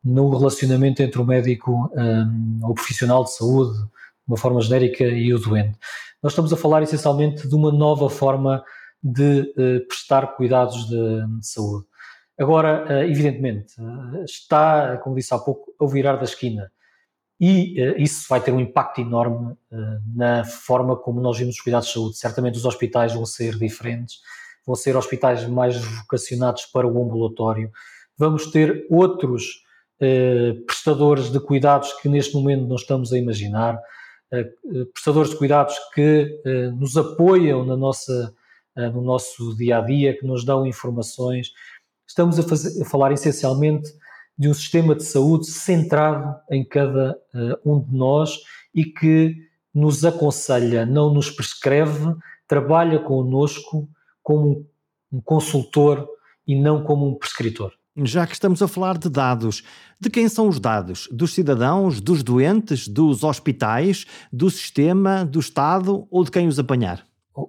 No 0.02 0.28
relacionamento 0.36 1.02
entre 1.02 1.20
o 1.20 1.24
médico, 1.24 1.90
um, 1.94 2.60
o 2.62 2.74
profissional 2.74 3.24
de 3.24 3.34
saúde, 3.34 3.78
uma 4.26 4.37
forma 4.37 4.60
genérica 4.60 5.04
e 5.04 5.32
o 5.32 5.38
doente. 5.38 5.78
Nós 6.22 6.32
estamos 6.32 6.52
a 6.52 6.56
falar 6.56 6.82
essencialmente 6.82 7.46
de 7.46 7.54
uma 7.54 7.70
nova 7.70 8.08
forma 8.08 8.64
de 9.02 9.40
uh, 9.40 9.87
prestar 9.87 10.28
cuidados 10.28 10.88
de, 10.88 11.26
de, 11.38 11.46
saúde. 11.46 11.87
Agora, 12.38 12.87
uh, 12.88 13.10
evidentemente, 13.10 13.74
uh, 13.78 14.24
está, 14.24 14.96
como 14.98 15.16
disse 15.16 15.34
há 15.34 15.38
pouco, 15.38 15.74
a 15.78 15.87
virar 15.87 16.16
da 16.16 16.24
esquina. 16.24 16.72
E 17.38 17.74
isso 17.98 18.26
vai 18.30 18.40
ter 18.40 18.52
um 18.52 18.60
impacto 18.60 19.00
enorme 19.00 19.56
na 20.14 20.44
forma 20.44 20.96
como 20.96 21.20
nós 21.20 21.37
vimos 21.37 21.56
os 21.56 21.60
cuidados 21.60 21.88
de 21.88 21.94
saúde. 21.94 22.16
Certamente 22.16 22.56
os 22.56 22.64
hospitais 22.64 23.12
vão 23.12 23.26
ser 23.26 23.58
diferentes, 23.58 24.20
vão 24.64 24.76
ser 24.76 24.96
hospitais 24.96 25.46
mais 25.46 25.76
vocacionados 25.84 26.64
para 26.66 26.87
o 26.87 27.02
ambulatório. 27.02 27.72
Vamos 28.16 28.46
ter 28.52 28.87
outros 28.88 29.64
prestadores 30.64 31.30
de 31.30 31.40
cuidados 31.40 31.92
que 31.94 32.08
neste 32.08 32.34
momento 32.34 32.68
não 32.68 32.76
estamos 32.76 33.12
a 33.12 33.18
imaginar 33.18 33.74
eh, 33.74 33.80
prestadores 34.92 35.30
de 35.30 35.37
cuidados 35.37 35.76
que 35.94 36.40
eh, 36.44 36.70
nos 36.70 36.96
apoiam 36.96 37.64
na 37.64 37.76
nossa, 37.76 38.34
eh, 38.76 38.88
no 38.90 39.02
nosso 39.02 39.56
dia 39.56 39.78
a 39.78 39.80
dia, 39.80 40.18
que 40.18 40.26
nos 40.26 40.44
dão 40.44 40.66
informações. 40.66 41.52
Estamos 42.06 42.38
a, 42.38 42.42
fazer, 42.42 42.82
a 42.82 42.84
falar 42.84 43.12
essencialmente 43.12 43.88
de 44.37 44.48
um 44.48 44.54
sistema 44.54 44.94
de 44.94 45.04
saúde 45.04 45.46
centrado 45.46 46.37
em 46.50 46.64
cada 46.64 47.16
um 47.64 47.80
de 47.80 47.94
nós 47.94 48.40
e 48.74 48.84
que 48.84 49.37
nos 49.72 50.04
aconselha, 50.04 50.84
não 50.84 51.14
nos 51.14 51.30
prescreve, 51.30 52.16
trabalha 52.48 52.98
connosco 52.98 53.88
como 54.22 54.66
um 55.12 55.20
consultor 55.20 56.08
e 56.46 56.56
não 56.56 56.82
como 56.82 57.08
um 57.08 57.14
prescritor. 57.14 57.72
Já 58.02 58.26
que 58.26 58.33
estamos 58.33 58.61
a 58.61 58.66
falar 58.66 58.98
de 58.98 59.09
dados, 59.09 59.62
de 60.00 60.11
quem 60.11 60.28
são 60.28 60.48
os 60.48 60.59
dados? 60.59 61.09
Dos 61.12 61.33
cidadãos, 61.33 62.00
dos 62.00 62.24
doentes, 62.24 62.88
dos 62.88 63.22
hospitais, 63.22 64.04
do 64.33 64.50
sistema, 64.50 65.24
do 65.24 65.38
Estado 65.38 66.04
ou 66.11 66.24
de 66.24 66.30
quem 66.33 66.48
os 66.48 66.59
apanhar? 66.59 67.07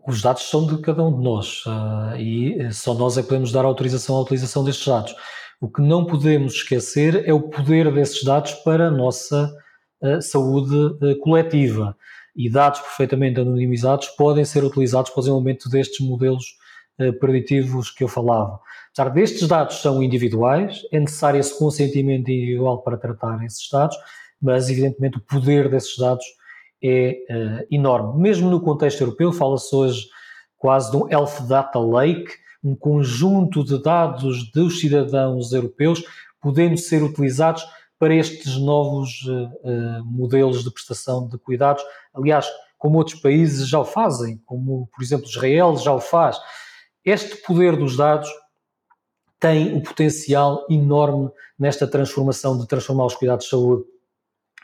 Os 0.08 0.22
dados 0.22 0.44
são 0.44 0.68
de 0.68 0.80
cada 0.84 1.04
um 1.04 1.18
de 1.18 1.24
nós 1.24 1.64
uh, 1.66 2.16
e 2.20 2.72
só 2.72 2.94
nós 2.94 3.18
é 3.18 3.24
que 3.24 3.28
podemos 3.28 3.52
dar 3.52 3.66
autorização 3.66 4.18
à 4.18 4.22
utilização 4.22 4.64
destes 4.64 4.86
dados. 4.86 5.16
O 5.60 5.68
que 5.68 5.82
não 5.82 6.06
podemos 6.06 6.54
esquecer 6.54 7.28
é 7.28 7.34
o 7.34 7.50
poder 7.50 7.92
desses 7.92 8.24
dados 8.24 8.54
para 8.54 8.90
a 8.90 8.92
nossa 8.92 9.52
uh, 10.04 10.22
saúde 10.22 10.76
uh, 10.76 11.20
coletiva. 11.22 11.98
E 12.36 12.52
dados 12.52 12.82
perfeitamente 12.82 13.40
anonimizados 13.40 14.10
podem 14.10 14.46
ser 14.46 14.64
utilizados 14.64 15.10
para 15.10 15.20
o 15.20 15.22
desenvolvimento 15.24 15.70
destes 15.70 16.06
modelos 16.06 16.46
preditivos 17.20 17.92
que 17.92 18.04
eu 18.04 18.08
falava. 18.08 18.60
Apesar 18.98 19.14
destes 19.14 19.46
dados 19.46 19.82
são 19.82 20.02
individuais, 20.02 20.84
é 20.90 20.98
necessário 20.98 21.38
esse 21.38 21.60
consentimento 21.60 22.32
individual 22.32 22.82
para 22.82 22.96
tratar 22.96 23.44
esses 23.44 23.70
dados, 23.70 23.98
mas 24.42 24.70
evidentemente 24.70 25.18
o 25.18 25.22
poder 25.22 25.68
desses 25.70 25.98
dados 25.98 26.24
é 26.82 27.18
uh, 27.30 27.68
enorme. 27.70 28.22
Mesmo 28.22 28.50
no 28.50 28.62
contexto 28.62 29.02
europeu, 29.02 29.34
fala-se 29.34 29.76
hoje 29.76 30.08
quase 30.58 30.92
de 30.92 30.96
um 30.96 31.12
Health 31.12 31.42
Data 31.46 31.78
Lake, 31.78 32.32
um 32.64 32.74
conjunto 32.74 33.66
de 33.66 33.84
dados 33.84 34.50
dos 34.52 34.80
cidadãos 34.80 35.52
europeus 35.52 36.02
podendo 36.40 36.78
ser 36.78 37.04
utilizados 37.04 37.66
para 38.00 38.16
estes 38.16 38.56
novos 38.56 39.26
uh, 39.26 40.06
modelos 40.06 40.64
de 40.64 40.72
prestação 40.72 41.28
de 41.28 41.38
cuidados. 41.38 41.84
Aliás, 42.14 42.48
como 42.78 42.98
outros 42.98 43.20
países 43.20 43.68
já 43.68 43.78
o 43.78 43.86
fazem, 43.86 44.42
como 44.46 44.88
por 44.96 45.04
exemplo 45.04 45.28
Israel 45.28 45.76
já 45.76 45.92
o 45.92 46.00
faz. 46.00 46.38
Este 47.04 47.36
poder 47.46 47.76
dos 47.76 47.98
dados 47.98 48.30
tem 49.46 49.76
um 49.76 49.80
potencial 49.80 50.66
enorme 50.68 51.30
nesta 51.58 51.86
transformação 51.86 52.58
de 52.58 52.68
transformar 52.68 53.06
os 53.06 53.14
cuidados 53.14 53.46
de 53.46 53.52
saúde 53.52 53.84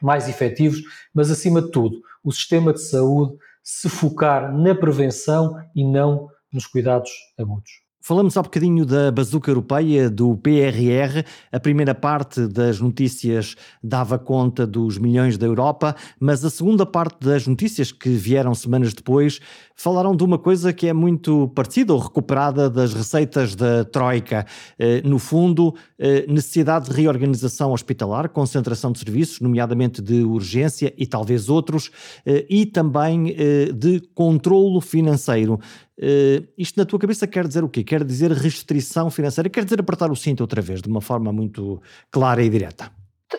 mais 0.02 0.28
efetivos, 0.28 0.82
mas 1.14 1.30
acima 1.30 1.62
de 1.62 1.70
tudo, 1.70 2.02
o 2.24 2.32
sistema 2.32 2.74
de 2.74 2.82
saúde 2.82 3.38
se 3.62 3.88
focar 3.88 4.52
na 4.52 4.74
prevenção 4.74 5.56
e 5.76 5.84
não 5.84 6.32
nos 6.52 6.66
cuidados 6.66 7.12
agudos. 7.38 7.81
Falamos 8.04 8.36
há 8.36 8.42
bocadinho 8.42 8.84
da 8.84 9.12
bazuca 9.12 9.52
europeia, 9.52 10.10
do 10.10 10.36
PRR. 10.36 11.24
A 11.52 11.60
primeira 11.60 11.94
parte 11.94 12.48
das 12.48 12.80
notícias 12.80 13.56
dava 13.84 14.18
conta 14.18 14.66
dos 14.66 14.98
milhões 14.98 15.38
da 15.38 15.46
Europa, 15.46 15.96
mas 16.20 16.44
a 16.44 16.50
segunda 16.50 16.84
parte 16.84 17.20
das 17.20 17.46
notícias, 17.46 17.92
que 17.92 18.10
vieram 18.10 18.56
semanas 18.56 18.96
depois, 18.96 19.40
falaram 19.76 20.16
de 20.16 20.24
uma 20.24 20.40
coisa 20.40 20.74
que 20.74 20.88
é 20.88 20.94
muito 20.94 21.48
parecida 21.50 21.94
ou 21.94 22.00
recuperada 22.00 22.72
das 22.72 22.92
receitas 22.92 23.56
da 23.56 23.84
Troika. 23.84 24.48
Eh, 24.80 25.04
no 25.04 25.20
fundo, 25.20 25.76
eh, 26.00 26.26
necessidade 26.28 26.90
de 26.90 26.96
reorganização 26.96 27.72
hospitalar, 27.72 28.30
concentração 28.30 28.92
de 28.92 28.98
serviços, 28.98 29.40
nomeadamente 29.40 30.02
de 30.02 30.24
urgência 30.24 30.92
e 30.98 31.06
talvez 31.06 31.50
outros, 31.50 31.92
eh, 32.26 32.48
e 32.50 32.66
também 32.66 33.36
de 33.76 34.02
controlo 34.14 34.82
financeiro. 34.82 35.60
Uh, 36.00 36.48
isto 36.58 36.78
na 36.78 36.86
tua 36.86 36.98
cabeça 36.98 37.28
quer 37.28 37.48
dizer 37.48 37.64
o 37.64 37.70
quê? 37.70 37.84
Quer 37.84 38.04
dizer 38.04 38.32
restrição 38.32 39.10
financeira? 39.12 39.50
Quer 39.50 39.64
dizer 39.64 39.80
apertar 39.80 40.12
o 40.12 40.16
cinto 40.16 40.42
outra 40.42 40.62
vez, 40.62 40.82
de 40.82 40.90
uma 40.90 41.02
forma 41.02 41.32
muito 41.32 41.82
clara 42.10 42.42
e 42.42 42.50
direta? 42.50 42.92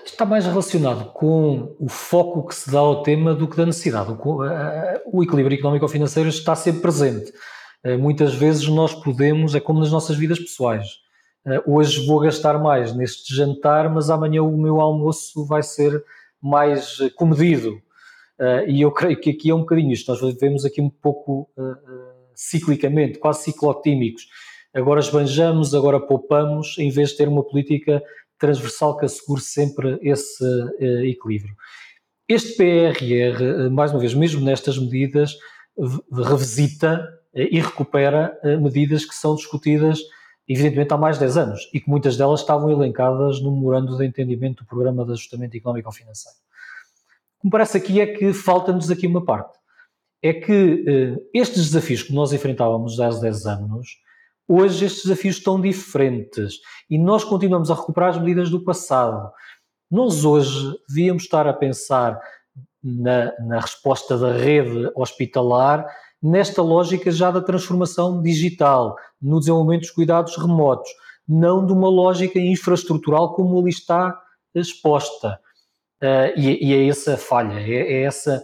Está 0.05 0.25
mais 0.25 0.47
relacionado 0.47 1.13
com 1.13 1.75
o 1.79 1.89
foco 1.89 2.47
que 2.47 2.55
se 2.55 2.71
dá 2.71 2.79
ao 2.79 3.03
tema 3.03 3.35
do 3.35 3.49
que 3.49 3.57
da 3.57 3.67
necessidade. 3.67 4.13
O, 4.13 4.45
uh, 4.45 4.49
o 5.13 5.23
equilíbrio 5.23 5.59
económico-financeiro 5.59 6.29
está 6.29 6.55
sempre 6.55 6.83
presente. 6.83 7.33
Muitas 7.99 8.33
vezes 8.33 8.69
nós 8.69 8.95
podemos, 8.95 9.57
é 9.57 9.61
como 9.61 9.81
nas 9.81 9.91
nossas 9.91 10.17
vidas 10.17 10.39
pessoais. 10.39 10.87
hoje 11.67 12.07
vou 12.07 12.21
gastar 12.21 12.57
mais 12.57 12.95
neste 12.95 13.35
jantar, 13.35 13.93
mas 13.93 14.09
amanhã 14.09 14.41
o 14.41 14.57
meu 14.57 14.81
almoço 14.81 15.45
vai 15.45 15.65
ser 15.65 16.01
mais 16.41 16.99
comedido. 17.17 17.83
e 18.69 18.81
eu 18.81 18.93
creio 18.93 19.21
que 19.21 19.31
aqui 19.31 19.51
é 19.51 19.55
um 19.55 19.63
bocadinho 19.63 19.91
isto. 19.91 20.13
Nós 20.13 20.21
vivemos 20.21 20.65
aqui 20.65 20.81
um 20.81 20.89
pouco 20.89 21.51
ciclicamente, 22.35 23.19
quase 23.19 23.45
ciclotímicos. 23.45 24.27
Agora 24.75 25.01
esbanjamos, 25.01 25.75
agora 25.75 26.01
poupamos, 26.01 26.77
em 26.79 26.91
vez 26.91 27.11
de 27.11 27.19
ter 27.19 27.29
uma 27.29 27.45
política 27.45 28.03
transversal 28.39 28.97
que 28.97 29.05
assegure 29.05 29.41
sempre 29.41 29.99
esse 30.03 30.43
uh, 30.45 31.05
equilíbrio. 31.05 31.55
Este 32.29 32.57
PRR, 32.57 33.43
eh, 33.43 33.69
mais 33.69 33.91
uma 33.91 34.01
vez, 34.01 34.15
mesmo 34.15 34.41
nestas 34.41 34.79
medidas, 34.79 35.37
revisita 36.11 37.07
uh, 37.35 37.39
e 37.39 37.61
recupera 37.61 38.37
medidas 38.61 39.05
que 39.05 39.15
são 39.15 39.35
discutidas, 39.35 40.01
evidentemente, 40.49 40.93
há 40.93 40.97
mais 40.97 41.17
de 41.17 41.21
10 41.21 41.37
anos 41.37 41.71
e 41.73 41.81
que 41.81 41.89
muitas 41.89 42.17
delas 42.17 42.41
estavam 42.41 42.71
elencadas 42.71 43.41
no 43.41 43.53
memorando 43.53 43.97
de 43.97 44.07
entendimento 44.07 44.65
do 44.65 44.67
Programa 44.67 45.05
de 45.05 45.13
Ajustamento 45.13 45.57
Económico-Financeiro. 45.57 46.39
O 47.39 47.43
que 47.43 47.47
me 47.47 47.51
parece 47.51 47.77
aqui 47.77 48.01
é 48.01 48.07
que 48.07 48.33
falta-nos 48.33 48.91
aqui 48.91 49.07
uma 49.07 49.25
parte 49.25 49.62
é 50.23 50.33
que 50.33 50.85
eh, 50.87 51.17
estes 51.35 51.65
desafios 51.65 52.03
que 52.03 52.15
nós 52.15 52.33
enfrentávamos 52.33 53.01
há 53.01 53.09
10 53.09 53.47
anos, 53.47 53.89
hoje 54.47 54.85
estes 54.85 55.05
desafios 55.05 55.37
estão 55.37 55.61
diferentes 55.61 56.61
e 56.89 56.97
nós 56.97 57.25
continuamos 57.25 57.71
a 57.71 57.75
recuperar 57.75 58.11
as 58.11 58.19
medidas 58.19 58.49
do 58.49 58.63
passado. 58.63 59.33
Nós 59.91 60.25
hoje 60.25 60.79
devíamos 60.89 61.25
estar 61.25 61.47
a 61.47 61.53
pensar 61.53 62.21
na, 62.83 63.33
na 63.41 63.61
resposta 63.61 64.17
da 64.17 64.33
rede 64.33 64.91
hospitalar 64.95 65.87
nesta 66.23 66.63
lógica 66.63 67.11
já 67.11 67.31
da 67.33 67.41
transformação 67.41 68.23
digital, 68.23 68.97
no 69.21 69.41
desenvolvimento 69.41 69.83
dos 69.83 69.91
cuidados 69.91 70.37
remotos, 70.37 70.89
não 71.29 71.67
de 71.67 71.73
uma 71.73 71.89
lógica 71.89 72.39
infraestrutural 72.39 73.35
como 73.35 73.59
ali 73.59 73.71
está 73.71 74.21
exposta. 74.55 75.41
Uh, 76.01 76.33
e, 76.37 76.69
e, 76.69 76.75
é 76.75 76.89
essa 76.89 77.17
falha, 77.17 77.61
é, 77.61 77.93
é 77.93 78.03
essa 78.03 78.43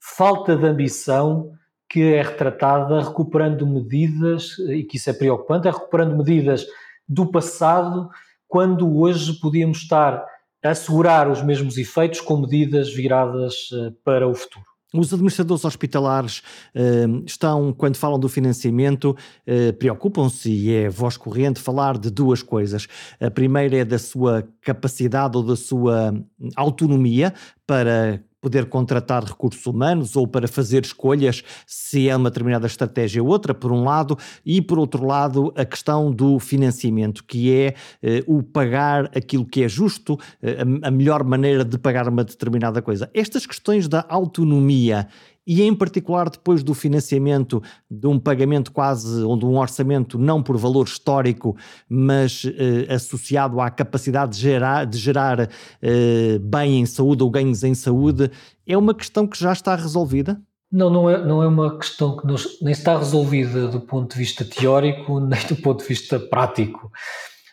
falta 0.00 0.56
de 0.56 0.66
ambição 0.66 1.52
que 1.88 2.02
é 2.02 2.22
retratada 2.22 3.02
recuperando 3.02 3.66
medidas, 3.66 4.56
e 4.60 4.84
que 4.84 4.96
isso 4.96 5.10
é 5.10 5.12
preocupante, 5.12 5.66
é 5.66 5.70
recuperando 5.70 6.16
medidas 6.16 6.64
do 7.06 7.26
passado, 7.26 8.08
quando 8.46 8.96
hoje 8.96 9.32
podíamos 9.40 9.78
estar 9.78 10.24
a 10.64 10.70
assegurar 10.70 11.28
os 11.28 11.42
mesmos 11.42 11.76
efeitos 11.76 12.20
com 12.20 12.36
medidas 12.36 12.92
viradas 12.92 13.70
eh, 13.72 13.92
para 14.04 14.28
o 14.28 14.34
futuro. 14.34 14.64
Os 14.92 15.12
administradores 15.12 15.64
hospitalares 15.64 16.42
uh, 16.74 17.24
estão, 17.24 17.72
quando 17.72 17.96
falam 17.96 18.18
do 18.18 18.28
financiamento, 18.28 19.16
uh, 19.46 19.72
preocupam-se, 19.74 20.50
e 20.50 20.74
é 20.74 20.88
voz 20.88 21.16
corrente, 21.16 21.60
falar 21.60 21.96
de 21.96 22.10
duas 22.10 22.42
coisas. 22.42 22.88
A 23.20 23.30
primeira 23.30 23.76
é 23.76 23.84
da 23.84 24.00
sua 24.00 24.48
capacidade 24.60 25.36
ou 25.36 25.44
da 25.44 25.54
sua 25.54 26.12
autonomia 26.56 27.32
para 27.64 28.20
poder 28.40 28.66
contratar 28.66 29.24
recursos 29.24 29.64
humanos 29.66 30.16
ou 30.16 30.26
para 30.26 30.48
fazer 30.48 30.84
escolhas 30.84 31.42
se 31.66 32.08
é 32.08 32.16
uma 32.16 32.30
determinada 32.30 32.66
estratégia 32.66 33.22
ou 33.22 33.28
outra, 33.28 33.54
por 33.54 33.70
um 33.70 33.84
lado, 33.84 34.16
e 34.44 34.62
por 34.62 34.78
outro 34.78 35.04
lado, 35.04 35.52
a 35.56 35.64
questão 35.64 36.10
do 36.10 36.38
financiamento, 36.38 37.24
que 37.24 37.52
é 37.52 37.74
eh, 38.02 38.24
o 38.26 38.42
pagar 38.42 39.10
aquilo 39.16 39.44
que 39.44 39.62
é 39.62 39.68
justo, 39.68 40.18
eh, 40.42 40.58
a, 40.82 40.88
a 40.88 40.90
melhor 40.90 41.22
maneira 41.24 41.64
de 41.64 41.78
pagar 41.78 42.08
uma 42.08 42.24
determinada 42.24 42.80
coisa. 42.80 43.10
Estas 43.12 43.46
questões 43.46 43.88
da 43.88 44.04
autonomia 44.08 45.08
e 45.46 45.62
em 45.62 45.74
particular 45.74 46.28
depois 46.28 46.62
do 46.62 46.74
financiamento 46.74 47.62
de 47.90 48.06
um 48.06 48.18
pagamento 48.18 48.70
quase 48.72 49.22
ou 49.22 49.36
de 49.36 49.44
um 49.44 49.58
orçamento 49.58 50.18
não 50.18 50.42
por 50.42 50.56
valor 50.56 50.86
histórico, 50.86 51.56
mas 51.88 52.44
eh, 52.44 52.92
associado 52.92 53.60
à 53.60 53.70
capacidade 53.70 54.32
de 54.32 54.40
gerar, 54.40 54.84
de 54.84 54.98
gerar 54.98 55.50
eh, 55.82 56.38
bem 56.40 56.80
em 56.80 56.86
saúde 56.86 57.22
ou 57.22 57.30
ganhos 57.30 57.64
em 57.64 57.74
saúde, 57.74 58.30
é 58.66 58.76
uma 58.76 58.94
questão 58.94 59.26
que 59.26 59.38
já 59.38 59.52
está 59.52 59.74
resolvida? 59.74 60.40
Não, 60.70 60.88
não 60.88 61.10
é, 61.10 61.24
não 61.24 61.42
é 61.42 61.48
uma 61.48 61.76
questão 61.76 62.16
que 62.16 62.26
nos, 62.26 62.60
nem 62.62 62.72
está 62.72 62.96
resolvida 62.96 63.66
do 63.66 63.80
ponto 63.80 64.12
de 64.12 64.18
vista 64.18 64.44
teórico, 64.44 65.18
nem 65.20 65.44
do 65.48 65.56
ponto 65.56 65.80
de 65.82 65.88
vista 65.88 66.20
prático. 66.20 66.92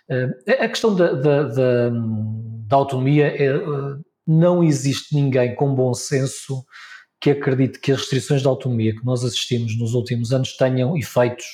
Uh, 0.09 0.63
a 0.63 0.67
questão 0.69 0.95
da, 0.95 1.13
da, 1.13 1.43
da, 1.43 1.89
da 1.89 2.75
autonomia 2.75 3.27
é, 3.27 3.57
uh, 3.57 3.99
não 4.25 4.63
existe 4.63 5.15
ninguém 5.15 5.55
com 5.55 5.73
bom 5.73 5.93
senso 5.93 6.63
que 7.19 7.31
acredite 7.31 7.79
que 7.79 7.91
as 7.91 7.99
restrições 7.99 8.41
de 8.41 8.47
autonomia 8.47 8.95
que 8.95 9.05
nós 9.05 9.23
assistimos 9.23 9.77
nos 9.77 9.93
últimos 9.93 10.31
anos 10.31 10.55
tenham 10.55 10.97
efeitos 10.97 11.45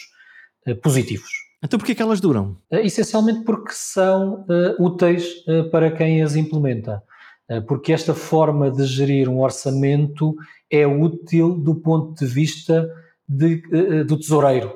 uh, 0.67 0.75
positivos. 0.77 1.29
Então 1.63 1.79
porquê 1.79 1.95
que 1.95 2.01
elas 2.01 2.19
duram? 2.19 2.57
Uh, 2.71 2.77
essencialmente 2.77 3.43
porque 3.43 3.73
são 3.73 4.45
uh, 4.49 4.83
úteis 4.83 5.43
para 5.71 5.91
quem 5.91 6.21
as 6.21 6.35
implementa. 6.35 7.01
porque 7.67 7.93
esta 7.93 8.13
forma 8.13 8.71
de 8.71 8.85
gerir 8.85 9.29
um 9.29 9.41
orçamento 9.41 10.35
é 10.69 10.87
útil 10.87 11.55
do 11.55 11.75
ponto 11.75 12.17
de 12.17 12.25
vista 12.25 12.89
de, 13.27 13.61
do 14.05 14.17
tesoureiro, 14.17 14.73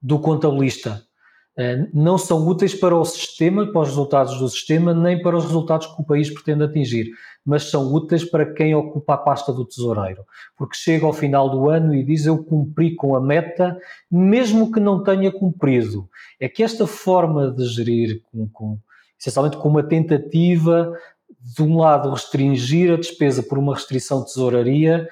do 0.00 0.18
contabilista. 0.18 1.02
Não 1.92 2.18
são 2.18 2.46
úteis 2.48 2.74
para 2.74 2.96
o 2.96 3.04
sistema, 3.04 3.66
para 3.70 3.82
os 3.82 3.88
resultados 3.88 4.38
do 4.38 4.48
sistema, 4.48 4.92
nem 4.92 5.22
para 5.22 5.36
os 5.36 5.44
resultados 5.44 5.86
que 5.86 6.02
o 6.02 6.04
país 6.04 6.28
pretende 6.28 6.64
atingir 6.64 7.12
mas 7.44 7.64
são 7.64 7.92
úteis 7.92 8.24
para 8.24 8.54
quem 8.54 8.74
ocupa 8.74 9.14
a 9.14 9.18
pasta 9.18 9.52
do 9.52 9.66
tesoureiro, 9.66 10.24
porque 10.56 10.76
chega 10.76 11.04
ao 11.04 11.12
final 11.12 11.50
do 11.50 11.68
ano 11.68 11.94
e 11.94 12.02
diz 12.02 12.24
eu 12.24 12.42
cumpri 12.42 12.94
com 12.94 13.14
a 13.14 13.20
meta, 13.20 13.78
mesmo 14.10 14.72
que 14.72 14.80
não 14.80 15.02
tenha 15.02 15.30
cumprido. 15.30 16.08
É 16.40 16.48
que 16.48 16.62
esta 16.62 16.86
forma 16.86 17.50
de 17.50 17.66
gerir, 17.66 18.22
com, 18.32 18.48
com, 18.48 18.78
essencialmente 19.20 19.58
com 19.58 19.68
uma 19.68 19.82
tentativa, 19.82 20.98
de 21.38 21.62
um 21.62 21.76
lado, 21.76 22.10
restringir 22.10 22.90
a 22.90 22.96
despesa 22.96 23.42
por 23.42 23.58
uma 23.58 23.74
restrição 23.74 24.20
de 24.20 24.26
tesouraria, 24.26 25.06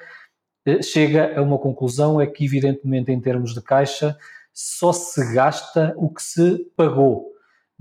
eh, 0.65 0.81
chega 0.81 1.37
a 1.37 1.41
uma 1.43 1.59
conclusão, 1.59 2.19
é 2.19 2.25
que 2.25 2.43
evidentemente 2.43 3.11
em 3.11 3.21
termos 3.21 3.53
de 3.53 3.61
caixa 3.61 4.17
só 4.53 4.93
se 4.93 5.33
gasta 5.33 5.93
o 5.97 6.13
que 6.13 6.21
se 6.21 6.59
pagou 6.75 7.33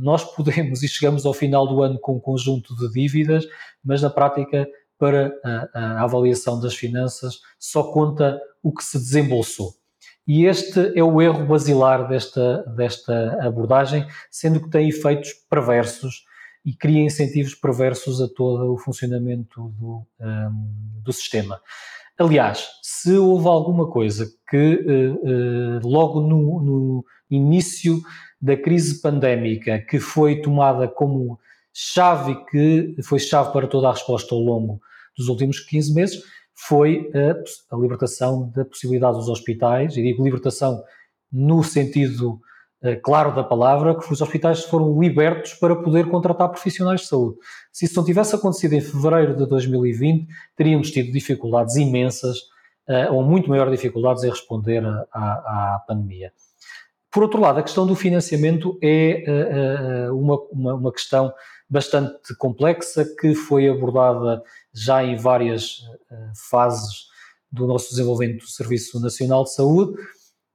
nós 0.02 0.24
podemos 0.34 0.82
e 0.82 0.88
chegamos 0.88 1.24
ao 1.24 1.32
final 1.32 1.66
do 1.66 1.82
ano 1.82 1.98
com 1.98 2.16
um 2.16 2.20
conjunto 2.20 2.74
de 2.76 2.92
dívidas, 2.92 3.46
mas 3.84 4.02
na 4.02 4.10
prática, 4.10 4.68
para 4.98 5.32
a, 5.44 5.68
a 5.72 6.02
avaliação 6.02 6.60
das 6.60 6.74
finanças, 6.74 7.40
só 7.58 7.84
conta 7.84 8.40
o 8.62 8.72
que 8.72 8.84
se 8.84 8.98
desembolsou. 8.98 9.74
E 10.26 10.44
este 10.44 10.96
é 10.96 11.02
o 11.02 11.20
erro 11.20 11.46
basilar 11.46 12.08
desta, 12.08 12.62
desta 12.76 13.38
abordagem, 13.44 14.06
sendo 14.30 14.60
que 14.60 14.70
tem 14.70 14.88
efeitos 14.88 15.32
perversos 15.50 16.24
e 16.64 16.72
cria 16.72 17.02
incentivos 17.02 17.54
perversos 17.54 18.20
a 18.20 18.28
todo 18.28 18.72
o 18.72 18.78
funcionamento 18.78 19.68
do, 19.78 20.06
um, 20.20 21.00
do 21.02 21.12
sistema. 21.12 21.60
Aliás, 22.18 22.68
se 22.82 23.16
houve 23.16 23.46
alguma 23.46 23.88
coisa 23.90 24.26
que 24.48 24.56
uh, 24.56 25.14
uh, 25.14 25.88
logo 25.88 26.20
no, 26.20 26.62
no 26.62 27.04
início 27.30 28.00
da 28.40 28.56
crise 28.56 29.00
pandémica 29.00 29.78
que 29.78 29.98
foi 29.98 30.40
tomada 30.42 30.86
como 30.88 31.38
chave 31.72 32.36
que 32.50 32.96
foi 33.02 33.18
chave 33.18 33.52
para 33.52 33.66
toda 33.66 33.88
a 33.88 33.92
resposta 33.92 34.34
ao 34.34 34.40
longo 34.40 34.80
dos 35.16 35.28
últimos 35.28 35.58
15 35.60 35.94
meses 35.94 36.22
foi 36.54 37.10
a, 37.14 37.74
a 37.74 37.78
libertação 37.78 38.50
da 38.50 38.64
possibilidade 38.64 39.16
dos 39.16 39.28
hospitais, 39.28 39.96
e 39.96 40.02
digo 40.02 40.24
libertação 40.24 40.82
no 41.30 41.62
sentido 41.62 42.40
claro 43.02 43.34
da 43.34 43.44
palavra, 43.44 43.94
que 43.98 44.12
os 44.12 44.20
hospitais 44.20 44.64
foram 44.64 45.00
libertos 45.00 45.54
para 45.54 45.76
poder 45.76 46.08
contratar 46.08 46.48
profissionais 46.48 47.02
de 47.02 47.06
saúde. 47.06 47.36
Se 47.72 47.84
isso 47.84 47.96
não 47.96 48.04
tivesse 48.04 48.34
acontecido 48.34 48.72
em 48.72 48.80
fevereiro 48.80 49.36
de 49.36 49.46
2020, 49.46 50.26
teríamos 50.56 50.90
tido 50.90 51.12
dificuldades 51.12 51.76
imensas, 51.76 52.38
ou 53.10 53.22
muito 53.22 53.48
maiores 53.48 53.72
dificuldades 53.72 54.24
em 54.24 54.30
responder 54.30 54.84
à, 54.84 55.74
à 55.74 55.84
pandemia. 55.86 56.32
Por 57.10 57.22
outro 57.22 57.40
lado, 57.40 57.60
a 57.60 57.62
questão 57.62 57.86
do 57.86 57.94
financiamento 57.94 58.78
é 58.82 60.08
uma, 60.12 60.38
uma, 60.50 60.74
uma 60.74 60.92
questão 60.92 61.32
bastante 61.68 62.34
complexa 62.36 63.04
que 63.20 63.34
foi 63.34 63.68
abordada 63.68 64.42
já 64.74 65.04
em 65.04 65.16
várias 65.16 65.82
fases 66.50 67.06
do 67.50 67.66
nosso 67.66 67.90
desenvolvimento 67.90 68.40
do 68.40 68.48
Serviço 68.48 68.98
Nacional 68.98 69.44
de 69.44 69.54
Saúde 69.54 69.94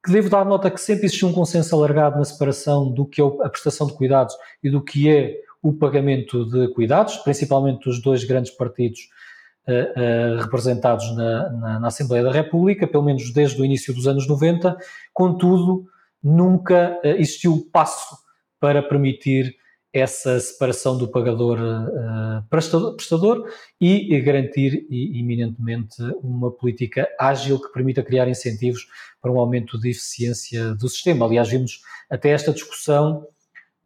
que 0.08 0.14
devo 0.14 0.30
dar 0.30 0.46
nota 0.46 0.72
que 0.72 0.80
sempre 0.80 1.06
existiu 1.06 1.28
um 1.28 1.34
consenso 1.34 1.76
alargado 1.76 2.18
na 2.18 2.24
separação 2.24 2.90
do 2.90 3.06
que 3.06 3.22
é 3.22 3.26
a 3.26 3.50
prestação 3.50 3.86
de 3.88 3.94
cuidados 3.94 4.34
e 4.64 4.70
do 4.70 4.82
que 4.82 5.10
é 5.10 5.36
o 5.62 5.74
pagamento 5.74 6.46
de 6.46 6.74
cuidados, 6.74 7.18
principalmente 7.18 7.84
dos 7.84 8.02
dois 8.02 8.24
grandes 8.24 8.52
partidos 8.52 9.02
uh, 9.68 9.72
uh, 9.74 10.42
representados 10.44 11.14
na, 11.14 11.50
na, 11.50 11.80
na, 11.82 11.88
Assembleia 11.88 12.24
da 12.24 12.32
República, 12.32 12.88
pelo 12.88 13.04
menos 13.04 13.34
desde 13.34 13.62
o 13.62 13.66
início 13.66 13.94
dos 13.94 14.08
anos 14.08 14.26
90, 14.26 14.78
contudo, 15.14 15.86
nunca 16.24 16.98
uh, 17.04 17.08
existiu 17.08 17.68
passo 17.70 18.16
para 18.62 18.82
permitir 18.82 19.57
essa 19.98 20.40
separação 20.40 20.98
do 20.98 21.08
pagador 21.08 21.60
uh, 21.60 22.44
prestador, 22.50 23.46
e 23.80 24.20
garantir 24.22 24.86
iminentemente 24.90 26.02
uma 26.22 26.52
política 26.52 27.08
ágil 27.20 27.60
que 27.60 27.72
permita 27.72 28.04
criar 28.04 28.28
incentivos 28.28 28.88
para 29.22 29.32
um 29.32 29.40
aumento 29.40 29.80
de 29.80 29.90
eficiência 29.90 30.74
do 30.76 30.88
sistema. 30.88 31.26
Aliás, 31.26 31.50
vimos 31.50 31.82
até 32.10 32.30
esta 32.30 32.54
discussão 32.54 33.28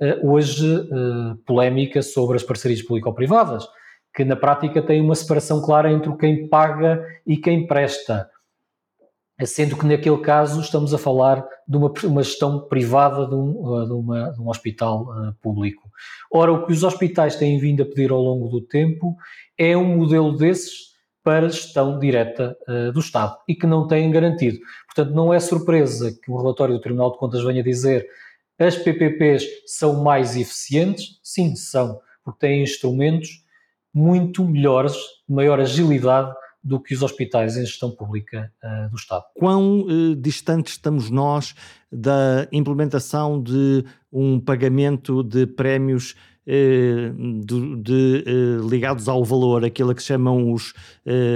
uh, 0.01 0.31
hoje 0.31 0.67
uh, 0.75 1.35
polémica 1.45 2.01
sobre 2.01 2.37
as 2.37 2.43
parcerias 2.43 2.81
público-privadas, 2.81 3.65
que 4.13 4.25
na 4.25 4.35
prática 4.35 4.81
tem 4.81 5.01
uma 5.01 5.15
separação 5.15 5.61
clara 5.61 5.91
entre 5.91 6.15
quem 6.17 6.47
paga 6.47 7.05
e 7.25 7.37
quem 7.37 7.65
presta 7.65 8.29
sendo 9.45 9.77
que 9.77 9.85
naquele 9.85 10.17
caso 10.19 10.61
estamos 10.61 10.93
a 10.93 10.97
falar 10.97 11.45
de 11.67 11.77
uma, 11.77 11.91
uma 12.03 12.23
gestão 12.23 12.67
privada 12.67 13.27
de 13.27 13.35
um, 13.35 13.85
de, 13.85 13.93
uma, 13.93 14.31
de 14.31 14.41
um 14.41 14.49
hospital 14.49 15.03
uh, 15.03 15.33
público. 15.41 15.89
Ora, 16.31 16.51
o 16.51 16.65
que 16.65 16.73
os 16.73 16.83
hospitais 16.83 17.35
têm 17.35 17.59
vindo 17.59 17.83
a 17.83 17.85
pedir 17.85 18.11
ao 18.11 18.21
longo 18.21 18.49
do 18.49 18.61
tempo 18.61 19.15
é 19.57 19.75
um 19.75 19.97
modelo 19.97 20.35
desses 20.35 20.91
para 21.23 21.49
gestão 21.49 21.99
direta 21.99 22.57
uh, 22.67 22.91
do 22.91 22.99
Estado 22.99 23.37
e 23.47 23.55
que 23.55 23.67
não 23.67 23.87
têm 23.87 24.11
garantido. 24.11 24.57
Portanto, 24.87 25.15
não 25.15 25.33
é 25.33 25.39
surpresa 25.39 26.11
que 26.11 26.31
o 26.31 26.37
relatório 26.37 26.75
do 26.75 26.81
Tribunal 26.81 27.11
de 27.11 27.17
Contas 27.17 27.43
venha 27.43 27.63
dizer 27.63 28.07
as 28.59 28.75
PPPs 28.75 29.43
são 29.65 30.03
mais 30.03 30.35
eficientes. 30.35 31.19
Sim, 31.23 31.55
são, 31.55 31.99
porque 32.23 32.47
têm 32.47 32.63
instrumentos 32.63 33.43
muito 33.93 34.45
melhores, 34.45 34.95
maior 35.27 35.59
agilidade 35.59 36.33
do 36.63 36.79
que 36.79 36.93
os 36.93 37.01
hospitais 37.01 37.57
em 37.57 37.65
gestão 37.65 37.89
pública 37.89 38.51
uh, 38.63 38.89
do 38.89 38.95
Estado. 38.95 39.23
Quão 39.33 39.81
uh, 39.81 40.15
distantes 40.15 40.73
estamos 40.73 41.09
nós 41.09 41.55
da 41.91 42.47
implementação 42.51 43.41
de 43.41 43.83
um 44.11 44.39
pagamento 44.39 45.23
de 45.23 45.47
prémios 45.47 46.15
uh, 46.45 47.41
de, 47.43 47.75
de, 47.77 48.23
ligados 48.69 49.09
ao 49.09 49.25
valor, 49.25 49.65
aquilo 49.65 49.95
que 49.95 50.03
chamam 50.03 50.53
os 50.53 50.73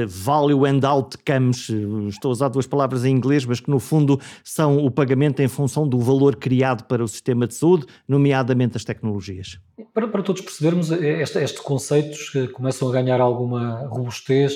value 0.08 0.66
and 0.66 0.88
outcomes, 0.88 1.70
estou 2.08 2.30
a 2.30 2.32
usar 2.32 2.50
duas 2.50 2.68
palavras 2.68 3.04
em 3.04 3.12
inglês, 3.12 3.46
mas 3.46 3.60
que 3.60 3.70
no 3.70 3.80
fundo 3.80 4.20
são 4.44 4.78
o 4.78 4.92
pagamento 4.92 5.42
em 5.42 5.48
função 5.48 5.88
do 5.88 6.00
valor 6.00 6.36
criado 6.36 6.84
para 6.84 7.04
o 7.04 7.08
sistema 7.08 7.48
de 7.48 7.56
saúde, 7.56 7.88
nomeadamente 8.08 8.78
as 8.78 8.84
tecnologias? 8.84 9.60
Para, 9.94 10.08
para 10.08 10.22
todos 10.22 10.42
percebermos, 10.42 10.92
estes, 10.92 11.42
estes 11.42 11.62
conceitos 11.62 12.32
começam 12.54 12.88
a 12.90 12.92
ganhar 12.92 13.20
alguma 13.20 13.88
robustez 13.88 14.54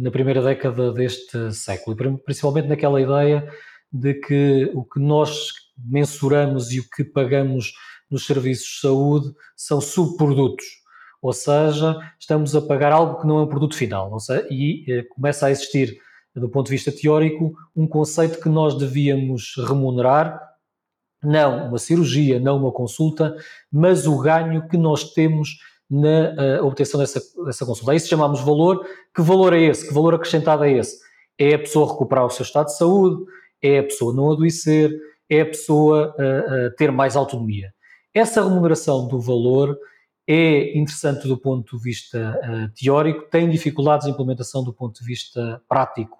na 0.00 0.10
primeira 0.10 0.42
década 0.42 0.92
deste 0.92 1.52
século, 1.52 1.96
principalmente 2.24 2.68
naquela 2.68 3.00
ideia 3.00 3.46
de 3.92 4.14
que 4.14 4.70
o 4.74 4.82
que 4.82 4.98
nós 4.98 5.52
mensuramos 5.76 6.72
e 6.72 6.80
o 6.80 6.88
que 6.88 7.04
pagamos 7.04 7.72
nos 8.10 8.26
serviços 8.26 8.66
de 8.66 8.80
saúde 8.80 9.32
são 9.54 9.80
subprodutos, 9.80 10.64
ou 11.20 11.32
seja, 11.32 11.98
estamos 12.18 12.56
a 12.56 12.62
pagar 12.62 12.92
algo 12.92 13.20
que 13.20 13.26
não 13.26 13.40
é 13.40 13.42
um 13.42 13.48
produto 13.48 13.76
final, 13.76 14.18
seja, 14.18 14.46
e 14.50 14.84
eh, 14.90 15.02
começa 15.14 15.46
a 15.46 15.50
existir, 15.50 15.98
do 16.34 16.48
ponto 16.48 16.66
de 16.66 16.72
vista 16.72 16.90
teórico, 16.90 17.54
um 17.76 17.86
conceito 17.86 18.40
que 18.40 18.48
nós 18.48 18.76
devíamos 18.78 19.54
remunerar, 19.68 20.40
não 21.22 21.68
uma 21.68 21.78
cirurgia, 21.78 22.40
não 22.40 22.56
uma 22.56 22.72
consulta, 22.72 23.36
mas 23.70 24.06
o 24.06 24.18
ganho 24.18 24.66
que 24.66 24.78
nós 24.78 25.12
temos 25.12 25.58
na 25.90 26.60
uh, 26.60 26.66
obtenção 26.66 27.00
dessa, 27.00 27.20
dessa 27.44 27.66
consulta. 27.66 27.90
A 27.90 27.94
isso 27.94 28.08
chamamos 28.08 28.40
valor. 28.40 28.86
Que 29.14 29.20
valor 29.20 29.52
é 29.52 29.60
esse? 29.60 29.88
Que 29.88 29.92
valor 29.92 30.14
acrescentado 30.14 30.64
é 30.64 30.72
esse? 30.72 31.00
É 31.36 31.54
a 31.54 31.58
pessoa 31.58 31.90
recuperar 31.90 32.24
o 32.24 32.30
seu 32.30 32.44
estado 32.44 32.66
de 32.66 32.76
saúde, 32.76 33.24
é 33.60 33.78
a 33.80 33.82
pessoa 33.82 34.14
não 34.14 34.30
adoecer, 34.30 34.92
é 35.28 35.40
a 35.40 35.46
pessoa 35.46 36.14
uh, 36.18 36.66
uh, 36.66 36.76
ter 36.76 36.92
mais 36.92 37.16
autonomia. 37.16 37.72
Essa 38.14 38.42
remuneração 38.42 39.08
do 39.08 39.20
valor 39.20 39.76
é 40.28 40.78
interessante 40.78 41.26
do 41.26 41.36
ponto 41.36 41.76
de 41.76 41.82
vista 41.82 42.38
teórico, 42.76 43.28
tem 43.30 43.48
dificuldades 43.50 44.06
de 44.06 44.12
implementação 44.12 44.62
do 44.62 44.72
ponto 44.72 45.00
de 45.00 45.04
vista 45.04 45.60
prático. 45.68 46.18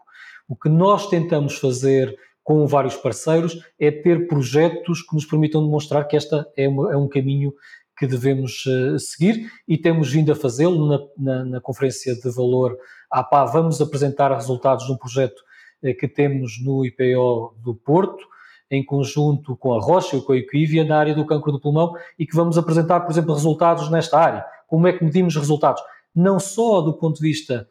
O 0.48 0.56
que 0.56 0.68
nós 0.68 1.08
tentamos 1.08 1.58
fazer 1.58 2.16
com 2.42 2.66
vários 2.66 2.96
parceiros 2.96 3.56
é 3.78 3.90
ter 3.90 4.26
projetos 4.26 5.02
que 5.02 5.14
nos 5.14 5.24
permitam 5.24 5.62
demonstrar 5.62 6.08
que 6.08 6.16
esta 6.16 6.44
é, 6.56 6.68
uma, 6.68 6.92
é 6.92 6.96
um 6.96 7.08
caminho 7.08 7.52
que 8.00 8.06
devemos 8.06 8.64
uh, 8.64 8.98
seguir 8.98 9.52
e 9.68 9.76
temos 9.76 10.10
vindo 10.10 10.32
a 10.32 10.34
fazê-lo 10.34 10.88
na, 10.88 10.98
na, 11.18 11.44
na, 11.44 11.60
Conferência 11.60 12.14
de 12.14 12.30
Valor 12.30 12.74
APA. 13.10 13.44
Vamos 13.44 13.78
apresentar 13.78 14.34
resultados 14.34 14.86
de 14.86 14.92
um 14.92 14.96
projeto 14.96 15.38
uh, 15.82 15.94
que 15.94 16.08
temos 16.08 16.58
no 16.64 16.82
IPO 16.86 17.56
do 17.62 17.74
Porto, 17.74 18.24
em 18.70 18.82
conjunto 18.82 19.54
com 19.54 19.74
a 19.74 19.80
Rocha 19.82 20.16
e 20.16 20.22
com 20.22 20.32
a 20.32 20.36
Equivia 20.38 20.82
na 20.82 20.98
área 20.98 21.14
do 21.14 21.26
cancro 21.26 21.52
do 21.52 21.60
pulmão 21.60 21.92
e 22.18 22.26
que 22.26 22.34
vamos 22.34 22.56
apresentar, 22.56 23.00
por 23.00 23.10
exemplo, 23.10 23.34
resultados 23.34 23.90
nesta 23.90 24.18
área. 24.18 24.46
Como 24.66 24.86
é 24.86 24.94
que 24.94 25.04
medimos 25.04 25.36
resultados? 25.36 25.82
Não 26.14 26.40
só 26.40 26.80
do 26.80 26.94
ponto 26.94 27.16
de 27.16 27.28
vista 27.28 27.68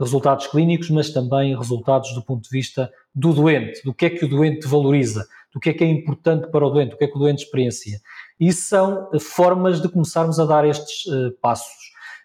de 0.00 0.04
resultados 0.04 0.46
clínicos, 0.46 0.88
mas 0.88 1.10
também 1.10 1.54
resultados 1.54 2.14
do 2.14 2.22
ponto 2.22 2.44
de 2.44 2.48
vista 2.48 2.90
do 3.14 3.34
doente, 3.34 3.82
do 3.84 3.92
que 3.92 4.06
é 4.06 4.10
que 4.10 4.24
o 4.24 4.28
doente 4.28 4.66
valoriza, 4.66 5.26
do 5.52 5.60
que 5.60 5.68
é 5.68 5.74
que 5.74 5.84
é 5.84 5.88
importante 5.88 6.48
para 6.50 6.66
o 6.66 6.70
doente, 6.70 6.92
do 6.92 6.96
que 6.96 7.04
é 7.04 7.08
que 7.08 7.16
o 7.16 7.18
doente 7.18 7.44
experiencia. 7.44 7.98
E 8.38 8.52
são 8.52 9.08
eh, 9.12 9.18
formas 9.18 9.80
de 9.80 9.88
começarmos 9.88 10.38
a 10.38 10.44
dar 10.44 10.64
estes 10.64 11.06
uh, 11.06 11.32
passos. 11.40 11.76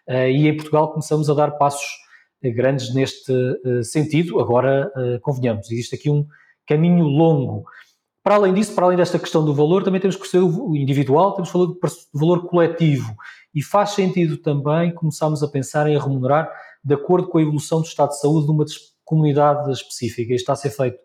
Uh, 0.08 0.28
e 0.28 0.48
em 0.48 0.56
Portugal 0.56 0.92
começamos 0.92 1.28
a 1.28 1.34
dar 1.34 1.52
passos 1.52 1.84
grandes 2.42 2.94
neste 2.94 3.32
sentido. 3.82 4.38
Agora, 4.38 4.92
convenhamos, 5.22 5.70
existe 5.70 5.94
aqui 5.94 6.10
um 6.10 6.26
caminho 6.66 7.06
longo. 7.06 7.64
Para 8.22 8.34
além 8.34 8.52
disso, 8.52 8.74
para 8.74 8.84
além 8.84 8.98
desta 8.98 9.18
questão 9.18 9.42
do 9.42 9.54
valor, 9.54 9.82
também 9.82 9.98
temos 9.98 10.14
que 10.14 10.20
perceber 10.20 10.44
o 10.44 10.76
individual, 10.76 11.32
temos 11.32 11.48
que 11.48 11.52
falar 11.52 11.66
do 11.66 11.78
valor 12.12 12.46
coletivo. 12.46 13.16
E 13.54 13.62
faz 13.62 13.90
sentido 13.90 14.36
também 14.36 14.92
começarmos 14.92 15.42
a 15.42 15.48
pensar 15.48 15.88
em 15.88 15.98
remunerar 15.98 16.50
de 16.84 16.92
acordo 16.92 17.28
com 17.28 17.38
a 17.38 17.42
evolução 17.42 17.80
do 17.80 17.86
estado 17.86 18.10
de 18.10 18.20
saúde 18.20 18.44
de 18.44 18.52
uma 18.52 18.64
comunidade 19.04 19.70
específica. 19.72 20.34
Isto 20.34 20.42
está 20.42 20.52
a 20.52 20.56
ser 20.56 20.70
feito 20.70 20.98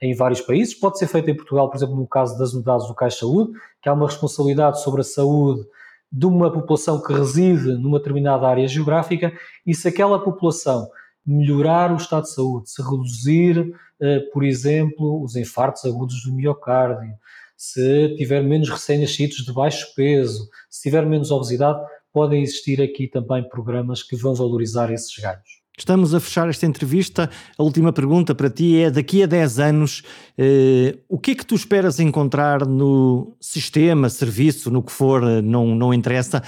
em 0.00 0.14
vários 0.14 0.40
países, 0.40 0.74
pode 0.74 0.98
ser 0.98 1.06
feito 1.08 1.28
em 1.28 1.36
Portugal, 1.36 1.68
por 1.68 1.76
exemplo, 1.76 1.96
no 1.96 2.06
caso 2.06 2.38
das 2.38 2.52
unidades 2.52 2.86
do 2.86 2.94
Caixa 2.94 3.20
Saúde, 3.20 3.52
que 3.82 3.88
há 3.88 3.92
uma 3.92 4.06
responsabilidade 4.06 4.80
sobre 4.82 5.00
a 5.00 5.04
saúde 5.04 5.66
de 6.10 6.26
uma 6.26 6.50
população 6.52 7.02
que 7.02 7.12
reside 7.12 7.72
numa 7.72 7.98
determinada 7.98 8.46
área 8.46 8.66
geográfica 8.66 9.32
e 9.66 9.74
se 9.74 9.88
aquela 9.88 10.22
população 10.22 10.88
melhorar 11.26 11.92
o 11.92 11.96
estado 11.96 12.22
de 12.22 12.32
saúde, 12.32 12.70
se 12.70 12.82
reduzir, 12.82 13.74
eh, 14.00 14.20
por 14.32 14.44
exemplo, 14.44 15.22
os 15.22 15.36
infartos 15.36 15.84
agudos 15.84 16.22
do 16.22 16.32
miocárdio, 16.32 17.12
se 17.56 18.14
tiver 18.16 18.42
menos 18.42 18.70
recém-nascidos 18.70 19.44
de 19.44 19.52
baixo 19.52 19.92
peso, 19.94 20.48
se 20.70 20.82
tiver 20.82 21.04
menos 21.04 21.30
obesidade, 21.30 21.84
podem 22.12 22.42
existir 22.42 22.80
aqui 22.80 23.08
também 23.08 23.46
programas 23.46 24.02
que 24.02 24.16
vão 24.16 24.34
valorizar 24.34 24.90
esses 24.90 25.14
ganhos. 25.18 25.57
Estamos 25.78 26.12
a 26.12 26.18
fechar 26.18 26.48
esta 26.48 26.66
entrevista. 26.66 27.30
A 27.56 27.62
última 27.62 27.92
pergunta 27.92 28.34
para 28.34 28.50
ti 28.50 28.76
é: 28.76 28.90
daqui 28.90 29.22
a 29.22 29.26
10 29.26 29.58
anos, 29.60 30.02
eh, 30.36 30.98
o 31.08 31.18
que 31.18 31.30
é 31.30 31.34
que 31.36 31.46
tu 31.46 31.54
esperas 31.54 32.00
encontrar 32.00 32.66
no 32.66 33.36
sistema, 33.40 34.08
serviço, 34.08 34.70
no 34.72 34.82
que 34.82 34.90
for, 34.90 35.22
eh, 35.22 35.40
não, 35.40 35.76
não 35.76 35.94
interessa, 35.94 36.42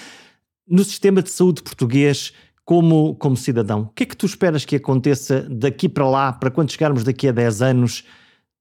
no 0.66 0.82
sistema 0.82 1.22
de 1.22 1.30
saúde 1.30 1.62
português 1.62 2.32
como, 2.64 3.14
como 3.14 3.36
cidadão? 3.36 3.82
O 3.82 3.88
que 3.94 4.02
é 4.02 4.06
que 4.06 4.16
tu 4.16 4.26
esperas 4.26 4.64
que 4.64 4.74
aconteça 4.74 5.46
daqui 5.48 5.88
para 5.88 6.08
lá, 6.08 6.32
para 6.32 6.50
quando 6.50 6.72
chegarmos 6.72 7.04
daqui 7.04 7.28
a 7.28 7.32
10 7.32 7.62
anos, 7.62 8.04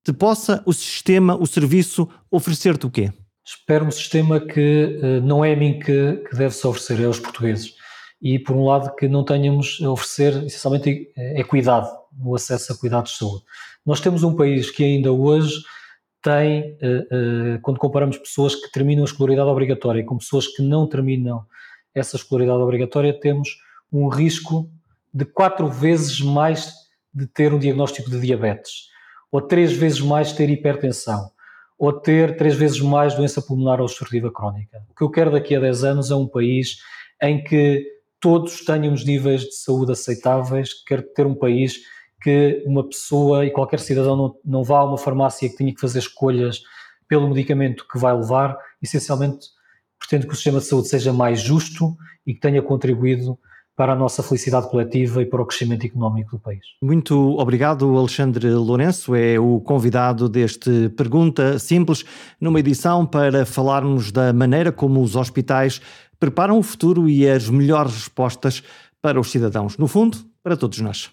te 0.05 0.13
possa 0.13 0.61
o 0.67 0.72
sistema, 0.72 1.36
o 1.36 1.47
serviço, 1.47 2.07
oferecer-te 2.30 2.86
o 2.86 2.91
quê? 2.91 3.11
Espero 3.43 3.86
um 3.86 3.91
sistema 3.91 4.39
que 4.39 4.99
uh, 5.01 5.26
não 5.26 5.43
é 5.43 5.53
a 5.53 5.57
mim 5.57 5.80
que, 5.80 6.24
que 6.30 6.38
deve-se 6.38 6.65
oferecer, 6.67 7.01
é 7.01 7.05
aos 7.05 7.20
portugueses 7.20 7.78
e, 8.22 8.38
por 8.38 8.55
um 8.55 8.65
lado, 8.65 8.95
que 8.95 9.07
não 9.07 9.24
tenhamos 9.24 9.80
a 9.84 9.89
oferecer 9.89 10.43
essencialmente 10.45 11.11
equidade 11.15 11.89
no 12.11 12.36
acesso 12.36 12.74
a 12.74 12.78
cuidados 12.78 13.11
de 13.13 13.17
saúde. 13.17 13.43
Nós 13.86 14.01
temos 14.01 14.24
um 14.24 14.36
país 14.36 14.70
que 14.70 14.84
ainda 14.84 15.11
hoje 15.11 15.55
tem, 16.22 16.78
quando 17.61 17.80
comparamos 17.80 18.17
pessoas 18.17 18.55
que 18.55 18.70
terminam 18.72 19.03
a 19.03 19.05
escolaridade 19.05 19.49
obrigatória 19.49 20.03
com 20.03 20.17
pessoas 20.17 20.47
que 20.47 20.61
não 20.61 20.86
terminam 20.86 21.45
essa 21.95 22.17
escolaridade 22.17 22.61
obrigatória, 22.61 23.17
temos 23.17 23.57
um 23.91 24.07
risco 24.09 24.70
de 25.13 25.26
quatro 25.26 25.67
vezes 25.67 26.20
mais 26.20 26.74
de 27.13 27.26
ter 27.26 27.53
um 27.53 27.57
diagnóstico 27.57 28.09
de 28.09 28.20
diabetes, 28.20 28.89
ou 29.32 29.41
três 29.41 29.72
vezes 29.72 30.01
mais 30.01 30.34
ter 30.34 30.49
hipertensão, 30.49 31.32
ou 31.78 31.93
ter 31.93 32.36
três 32.36 32.55
vezes 32.55 32.82
mais 32.82 33.15
doença 33.15 33.41
pulmonar 33.41 33.80
obstrutiva 33.82 34.30
crónica. 34.30 34.84
O 34.89 34.93
que 34.93 35.03
eu 35.03 35.09
quero 35.09 35.32
daqui 35.32 35.55
a 35.55 35.59
10 35.59 35.84
anos 35.86 36.11
é 36.11 36.15
um 36.15 36.28
país 36.28 36.78
em 37.24 37.41
que 37.41 37.86
todos 38.20 38.63
tenhamos 38.65 39.05
níveis 39.05 39.41
de 39.41 39.55
saúde 39.55 39.91
aceitáveis, 39.91 40.84
quero 40.86 41.03
ter 41.03 41.26
um 41.26 41.36
país 41.36 41.80
que 42.22 42.63
uma 42.65 42.84
pessoa 42.84 43.45
e 43.45 43.51
qualquer 43.51 43.80
cidadão 43.80 44.15
não, 44.15 44.36
não 44.43 44.63
vá 44.63 44.80
a 44.80 44.86
uma 44.86 44.97
farmácia 44.97 45.49
que 45.49 45.55
tenha 45.55 45.74
que 45.74 45.80
fazer 45.80 45.99
escolhas 45.99 46.61
pelo 47.07 47.30
medicamento 47.30 47.88
que 47.91 47.97
vai 47.97 48.13
levar, 48.15 48.57
essencialmente 48.82 49.47
pretendo 49.97 50.28
que 50.28 50.34
o 50.34 50.36
sistema 50.36 50.59
de 50.59 50.65
saúde 50.65 50.88
seja 50.88 51.11
mais 51.11 51.41
justo 51.41 51.95
e 52.26 52.34
que 52.34 52.39
tenha 52.39 52.61
contribuído 52.61 53.38
para 53.80 53.93
a 53.93 53.95
nossa 53.95 54.22
felicidade 54.22 54.70
coletiva 54.70 55.22
e 55.22 55.26
para 55.26 55.41
o 55.41 55.45
crescimento 55.45 55.86
económico 55.86 56.32
do 56.32 56.39
país. 56.39 56.59
Muito 56.82 57.39
obrigado, 57.39 57.97
Alexandre 57.97 58.49
Lourenço, 58.49 59.15
é 59.15 59.39
o 59.39 59.61
convidado 59.61 60.28
deste 60.28 60.89
Pergunta 60.89 61.57
Simples, 61.57 62.03
numa 62.41 62.59
edição 62.59 63.05
para 63.05 63.45
falarmos 63.45 64.11
da 64.11 64.34
maneira 64.34 64.70
como 64.70 65.01
os 65.01 65.15
hospitais 65.15 65.82
preparam 66.20 66.57
o 66.57 66.63
futuro 66.63 67.07
e 67.09 67.28
as 67.28 67.49
melhores 67.49 67.93
respostas 67.93 68.61
para 69.01 69.20
os 69.20 69.32
cidadãos. 69.32 69.78
No 69.78 69.88
fundo, 69.88 70.17
para 70.43 70.57
todos 70.57 70.80
nós. 70.80 71.09